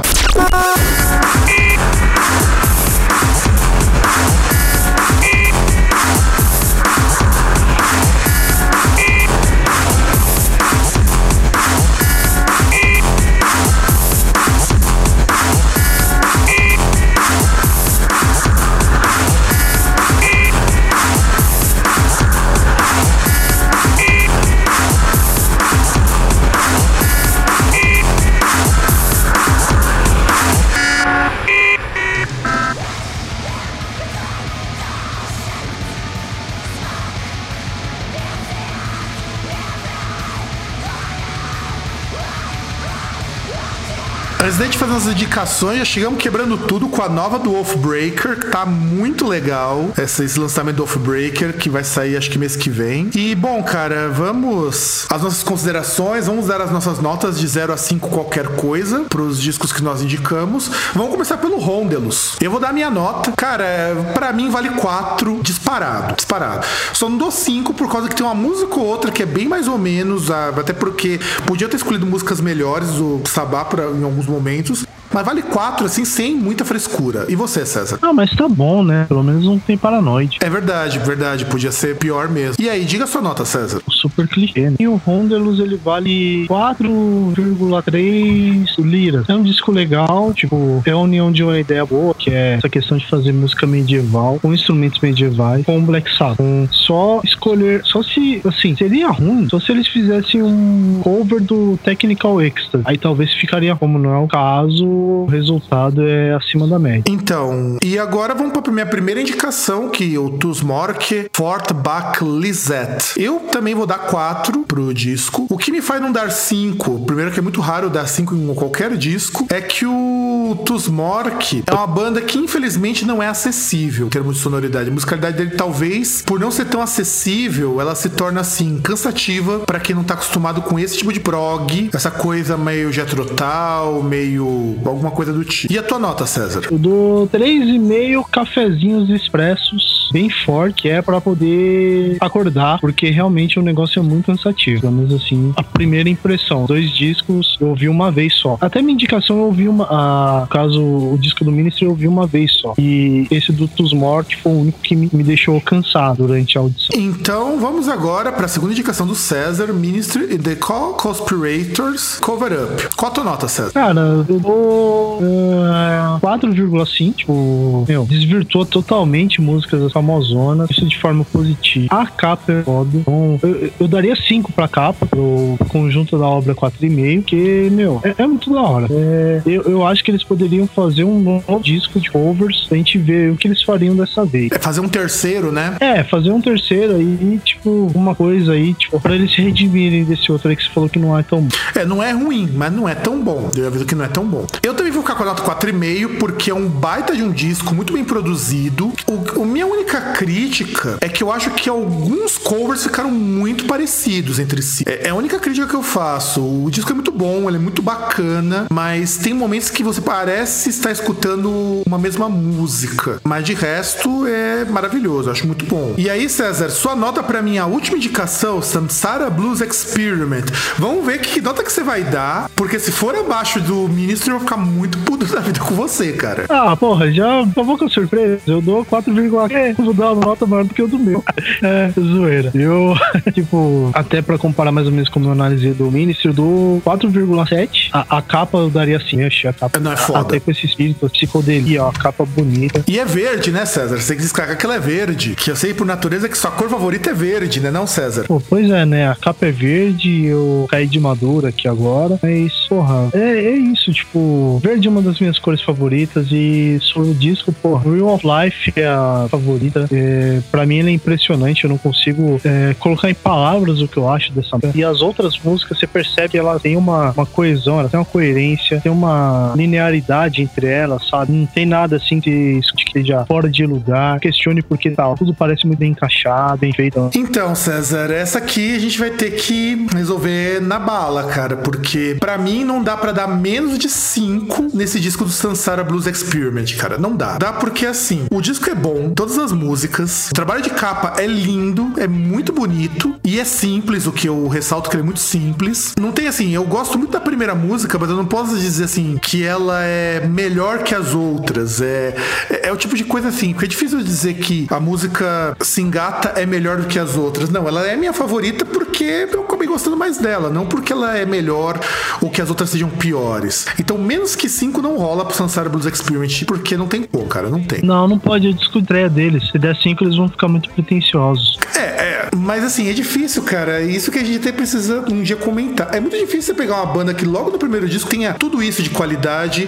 [44.97, 48.39] Antes da gente fazer as indicações, já chegamos quebrando tudo com a nova do Wolfbreaker,
[48.39, 49.91] que tá muito legal.
[49.95, 53.11] Esse, esse lançamento do Wolfbreaker, que vai sair acho que mês que vem.
[53.13, 57.77] E bom, cara, vamos às nossas considerações, vamos dar as nossas notas de 0 a
[57.77, 60.71] 5 qualquer coisa pros discos que nós indicamos.
[60.95, 62.35] Vamos começar pelo Rondelus.
[62.41, 63.31] Eu vou dar minha nota.
[63.37, 66.15] Cara, pra mim vale 4 disparado.
[66.15, 66.65] Disparado.
[66.93, 69.47] Só não dou 5 por causa que tem uma música ou outra que é bem
[69.47, 74.03] mais ou menos, ah, até porque podia ter escolhido músicas melhores, o Sabá pra, em
[74.03, 74.86] alguns momentos.
[75.11, 77.25] Mas vale 4, assim, sem muita frescura.
[77.29, 77.97] E você, César?
[78.01, 79.05] Ah, mas tá bom, né?
[79.07, 80.37] Pelo menos não tem paranoide.
[80.41, 81.45] É verdade, verdade.
[81.45, 82.57] Podia ser pior mesmo.
[82.59, 83.81] E aí, diga a sua nota, César.
[83.89, 84.75] Super clichê, né?
[84.79, 89.29] E o Rondelus, ele vale 4,3 liras.
[89.29, 92.69] É um disco legal, tipo, é a união de uma ideia boa, que é essa
[92.69, 96.37] questão de fazer música medieval, com instrumentos medievais, com Black Sabbath.
[96.37, 101.77] Com só escolher, só se, assim, seria ruim só se eles fizessem um cover do
[101.83, 102.81] Technical Extra.
[102.85, 107.03] Aí talvez ficaria, como não é o caso, o resultado é acima da média.
[107.07, 113.13] Então, e agora vamos para minha primeira indicação, que o Tusmork Fort Bach Lisette.
[113.17, 115.47] Eu também vou dar 4 pro disco.
[115.49, 118.53] O que me faz não dar 5, primeiro que é muito raro dar 5 em
[118.53, 124.09] qualquer disco, é que o Tusmork é uma banda que infelizmente não é acessível em
[124.09, 124.89] termos de sonoridade.
[124.89, 129.79] A musicalidade dele talvez, por não ser tão acessível, ela se torna assim cansativa para
[129.79, 135.11] quem não tá acostumado com esse tipo de prog, essa coisa meio jetrotal, meio alguma
[135.11, 135.71] coisa do tipo.
[135.71, 136.61] E a tua nota, César?
[136.71, 143.61] Eu dou 3,5 cafezinhos expressos bem forte, que é pra poder acordar, porque realmente o
[143.61, 144.81] negócio é muito cansativo.
[144.81, 146.65] Pelo menos assim, a primeira impressão.
[146.65, 148.57] Dois discos eu ouvi uma vez só.
[148.61, 152.07] Até minha indicação eu ouvi uma, a no caso, o disco do Ministry eu ouvi
[152.07, 152.73] uma vez só.
[152.77, 156.61] E esse do Tus Morte foi o único que me, me deixou cansado durante a
[156.61, 156.97] audição.
[156.97, 162.53] Então vamos agora para a segunda indicação do César, Ministry and the Call Conspirators Cover
[162.53, 162.95] Up.
[162.95, 163.71] Qual a tua nota, César?
[163.71, 167.15] Cara, eu dou uh, 4,5.
[167.15, 170.69] Tipo, meu, desvirtuou totalmente músicas famosonas.
[170.69, 171.87] Isso de forma positiva.
[171.89, 172.89] A capa é foda.
[172.93, 178.15] Então, eu, eu daria 5 pra capa, pro conjunto da obra 4,5, porque, meu, é,
[178.23, 178.87] é muito da hora.
[178.89, 182.97] É, eu, eu acho que eles poderiam fazer um novo disco de covers pra gente
[182.97, 184.51] ver o que eles fariam dessa vez.
[184.51, 185.77] É fazer um terceiro, né?
[185.79, 190.31] É, fazer um terceiro aí, tipo, uma coisa aí, tipo, pra eles se redimirem desse
[190.31, 191.57] outro aí que você falou que não é tão bom.
[191.75, 193.51] É, não é ruim, mas não é tão bom.
[193.55, 194.45] Eu aviso que não é tão bom.
[194.61, 197.73] Eu também vou ficar com a nota 4,5, porque é um baita de um disco,
[197.73, 198.91] muito bem produzido.
[199.07, 204.39] O, o, minha única crítica é que eu acho que alguns covers ficaram muito parecidos
[204.39, 204.83] entre si.
[204.87, 206.41] É, é a única crítica que eu faço.
[206.41, 210.69] O disco é muito bom, ele é muito bacana, mas tem momentos que você parece
[210.69, 213.21] estar escutando uma mesma música.
[213.23, 215.93] Mas de resto é maravilhoso, eu acho muito bom.
[215.97, 220.45] E aí, César, sua nota para minha última indicação, Samsara Blues Experiment.
[220.77, 224.39] Vamos ver que nota que você vai dar, porque se for abaixo do ministro, eu
[224.39, 226.45] vou ficar muito puto da vida com você, cara.
[226.49, 228.41] Ah, porra, já vou com surpresa.
[228.45, 229.51] Eu dou 4,4.
[229.51, 231.23] É, vou dar uma nota maior do que o do meu.
[231.63, 232.51] É, zoeira.
[232.53, 232.93] Eu,
[233.33, 237.89] tipo, até pra comparar mais ou menos como eu analisei do Ministry, eu dou 4,7.
[237.91, 239.79] A, a, capa eu daria assim, achei a capa.
[239.79, 240.19] Não é foda.
[240.19, 242.83] Até com esse espírito, psicodelia, ó, a capa bonita.
[242.87, 243.97] E é verde, né, César?
[243.97, 245.35] Você tem que descarregar que ela é verde.
[245.35, 248.25] Que eu sei por natureza que sua cor favorita é verde, né, não, César?
[248.27, 249.09] Pô, pois é, né?
[249.09, 252.19] A capa é verde, eu caí de madura aqui agora.
[252.21, 254.16] Mas, porra, é, é isso, tipo,
[254.61, 258.73] verde é uma das minhas cores favoritas e sobre o disco, porra, Real of Life
[258.75, 259.87] é a favorita.
[259.91, 263.97] É, pra mim ele é impressionante, eu não consigo é, colocar em palavras o que
[263.97, 267.79] eu acho dessa E as outras músicas, você percebe que ela tem uma, uma coesão,
[267.79, 271.31] ela tem uma coerência, tem uma linearidade entre elas, sabe?
[271.31, 272.59] Não tem nada assim que,
[273.03, 275.15] já fora de lugar, questione porque tal.
[275.15, 277.09] Tudo parece muito bem encaixado, bem feito.
[277.15, 282.37] Então, César, essa aqui a gente vai ter que resolver na bala, cara, porque para
[282.37, 286.97] mim não dá para dar menos de 5 nesse disco do Sansara Blues Experiment, cara.
[286.97, 287.37] Não dá.
[287.37, 291.27] Dá porque assim, o disco é bom, todas as músicas, o trabalho de capa é
[291.27, 295.19] lindo, é muito bonito e é simples, o que eu ressalto que ele é muito
[295.19, 295.93] simples.
[295.99, 299.17] Não tem assim, eu gosto muito da primeira música, mas eu não posso dizer assim
[299.21, 301.81] que ela é melhor que as outras.
[301.81, 302.15] É,
[302.49, 305.81] é, é o tipo de coisa assim, porque é difícil dizer que a música se
[305.81, 307.49] engata é melhor do que as outras.
[307.49, 311.25] Não, ela é minha favorita porque eu acabei gostando mais dela, não porque ela é
[311.25, 311.79] melhor
[312.21, 313.65] ou que as outras sejam piores.
[313.79, 317.49] Então, menos que 5 não rola pro Sansara Blues Experiment, porque não tem como, cara,
[317.49, 317.81] não tem.
[317.81, 319.49] Não, não pode discutir a deles.
[319.49, 321.57] Se der 5, eles vão ficar muito pretensiosos.
[321.75, 323.81] É, é, mas assim, é difícil, cara.
[323.81, 325.93] Isso que a gente até precisa um dia comentar.
[325.93, 328.81] É muito difícil você pegar uma banda que logo no primeiro disco tenha tudo isso
[328.81, 329.67] de qualidade.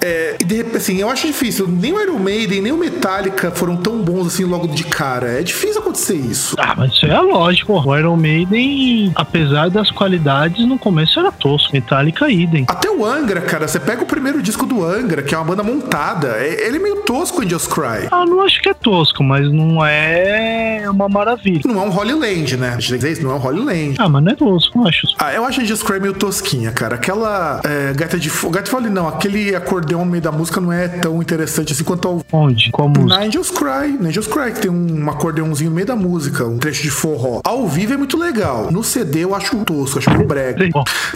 [0.00, 1.68] É, e de repente, assim, eu acho difícil.
[1.68, 5.28] Nem o Iron Maiden, nem o Metallica foram tão bons assim logo de cara.
[5.40, 6.56] É difícil acontecer isso.
[6.58, 7.72] Ah, mas isso é lógico.
[7.72, 11.72] O Iron Maiden, apesar das qualidades, no começo era tosco.
[11.72, 12.64] Metallica, idem.
[12.68, 13.61] Até o Angra, cara.
[13.66, 16.38] Você pega o primeiro disco do Angra, que é uma banda montada.
[16.38, 18.08] Ele é meio tosco em Just Cry.
[18.10, 21.60] Ah, não acho que é tosco, mas não é uma maravilha.
[21.64, 22.70] Não é um Holy Land, né?
[22.70, 23.96] A gente tem que dizer isso, não é um Holy Land.
[23.98, 25.06] Ah, mas não é tosco, não acho.
[25.18, 26.96] Ah, eu acho a Just Cry meio tosquinha, cara.
[26.96, 28.54] Aquela é, gaita de fogo.
[28.54, 29.08] Gaita de fogo, não.
[29.08, 32.22] Aquele acordeão no meio da música não é tão interessante assim quanto ao.
[32.32, 32.70] Onde?
[32.70, 33.06] Qual música?
[33.06, 33.96] Na Angels Cry.
[34.00, 37.40] Na Angels Cry, que tem um acordeãozinho no meio da música, um trecho de forró.
[37.44, 38.70] Ao vivo é muito legal.
[38.70, 40.68] No CD eu acho tosco, acho meio brega.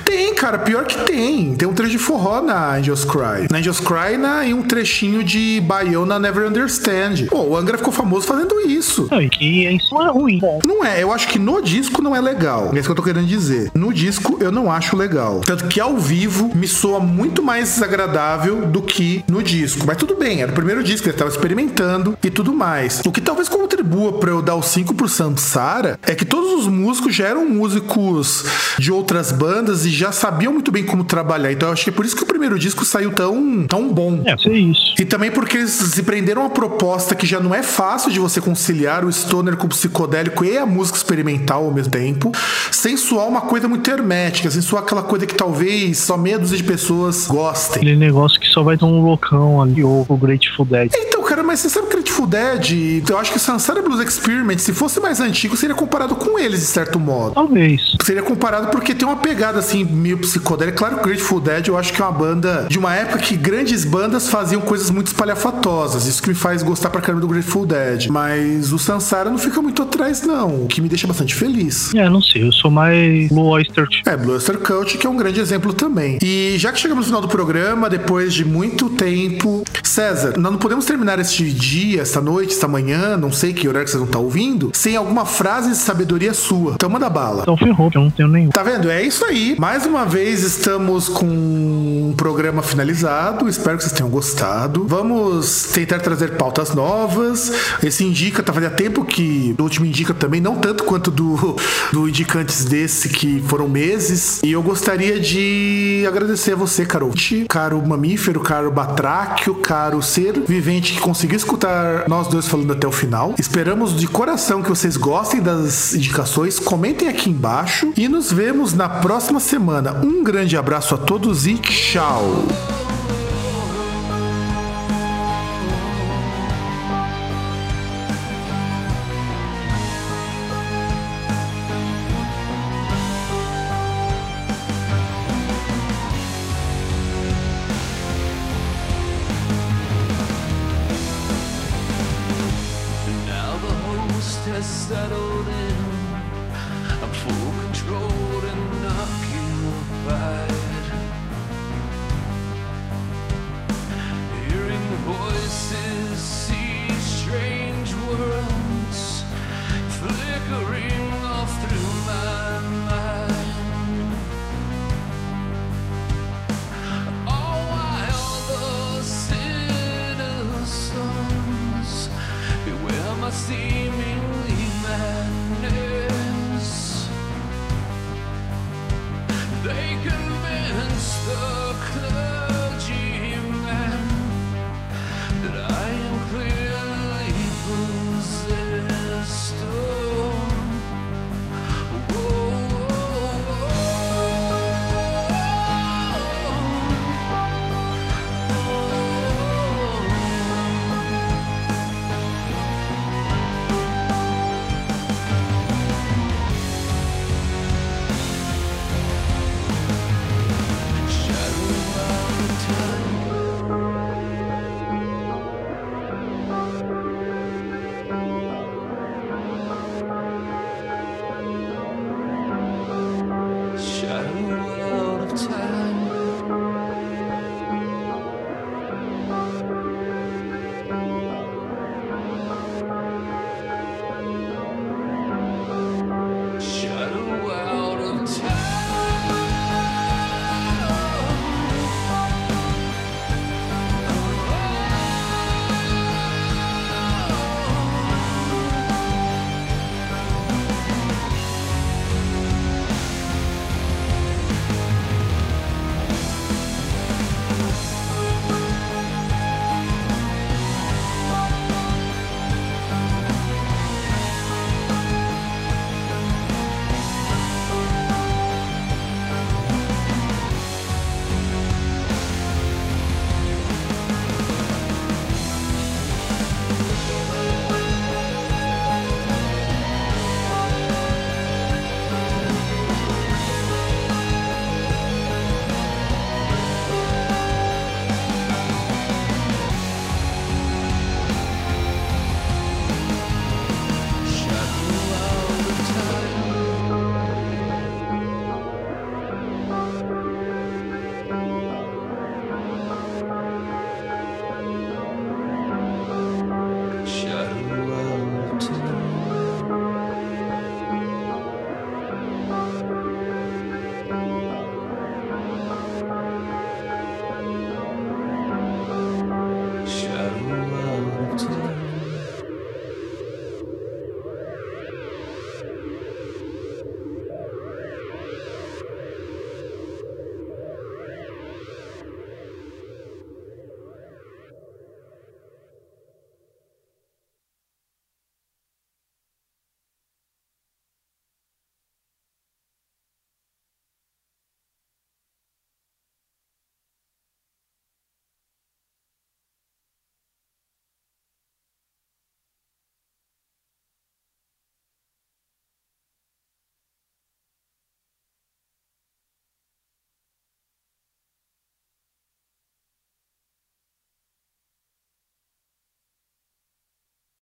[0.04, 1.54] Tem, cara, pior que tem.
[1.54, 3.46] Tem um trecho de forró na Angels Cry.
[3.50, 7.26] Na Angels Cry na, e um trechinho de Baião na Never Understand.
[7.28, 9.08] Pô, o Angra ficou famoso fazendo isso.
[9.10, 10.40] Não, e que isso não é ruim.
[10.64, 12.70] Não é, eu acho que no disco não é legal.
[12.72, 13.70] É isso que eu tô querendo dizer.
[13.74, 15.40] No disco eu não acho legal.
[15.40, 19.84] Tanto que ao vivo me soa muito mais desagradável do que no disco.
[19.86, 23.00] Mas tudo bem, era o primeiro disco, ele tava experimentando e tudo mais.
[23.04, 26.68] O que talvez contribua para eu dar o 5 pro Samsara é que todos os
[26.68, 28.44] músicos já eram músicos
[28.78, 31.52] de outras bandas e já sabiam muito bem como trabalhar.
[31.52, 34.22] Então eu acho que é por isso que o primeiro disco saiu tão, tão bom.
[34.26, 34.94] É, é isso.
[34.98, 38.40] E também porque eles se prenderam a proposta que já não é fácil de você
[38.40, 42.32] conciliar o stoner com o psicodélico e a música experimental ao mesmo tempo,
[42.70, 46.56] sem soar uma coisa muito hermética, sem soar aquela coisa que talvez só meia dúzia
[46.56, 47.82] de pessoas gostem.
[47.82, 50.90] Aquele negócio que só vai ter um loucão ali, ou o Grateful Dead.
[50.94, 51.15] Então,
[51.56, 53.02] mas você sabe Grateful Dead?
[53.08, 56.66] Eu acho que Sansara Blues Experiment, se fosse mais antigo, seria comparado com eles, de
[56.66, 57.32] certo modo.
[57.32, 57.96] Talvez.
[58.04, 60.76] Seria comparado porque tem uma pegada assim, meio psicodélica.
[60.76, 63.86] Claro que Grateful Dead eu acho que é uma banda de uma época que grandes
[63.86, 66.06] bandas faziam coisas muito espalhafatosas.
[66.06, 68.08] Isso que me faz gostar pra caramba do Grateful Dead.
[68.08, 70.64] Mas o Sansara não fica muito atrás, não.
[70.64, 71.94] O que me deixa bastante feliz.
[71.94, 73.88] É, não sei, eu sou mais Blue Oyster.
[74.04, 76.18] É, Blue Oyster Cult, que é um grande exemplo também.
[76.22, 80.58] E já que chegamos no final do programa, depois de muito tempo, César, nós não
[80.58, 84.08] podemos terminar este dia, esta noite, esta manhã, não sei que horário que vocês vão
[84.08, 86.74] estar ouvindo, sem alguma frase de sabedoria sua.
[86.74, 87.42] Então manda bala.
[87.42, 88.50] Então ferrou, eu não tenho nenhum.
[88.50, 88.90] Tá vendo?
[88.90, 89.56] É isso aí.
[89.58, 93.48] Mais uma vez estamos com um programa finalizado.
[93.48, 94.86] Espero que vocês tenham gostado.
[94.86, 97.52] Vamos tentar trazer pautas novas.
[97.82, 101.56] Esse Indica, tá fazia tempo que o último Indica também, não tanto quanto do,
[101.92, 104.40] do Indica antes desse, que foram meses.
[104.42, 107.06] E eu gostaria de agradecer a você, caro
[107.48, 112.92] caro mamífero, caro batráquio, caro ser vivente que conseguiu escutar nós dois falando até o
[112.92, 113.34] final.
[113.38, 116.58] Esperamos de coração que vocês gostem das indicações.
[116.58, 120.00] Comentem aqui embaixo e nos vemos na próxima semana.
[120.04, 122.46] Um grande abraço a todos e tchau!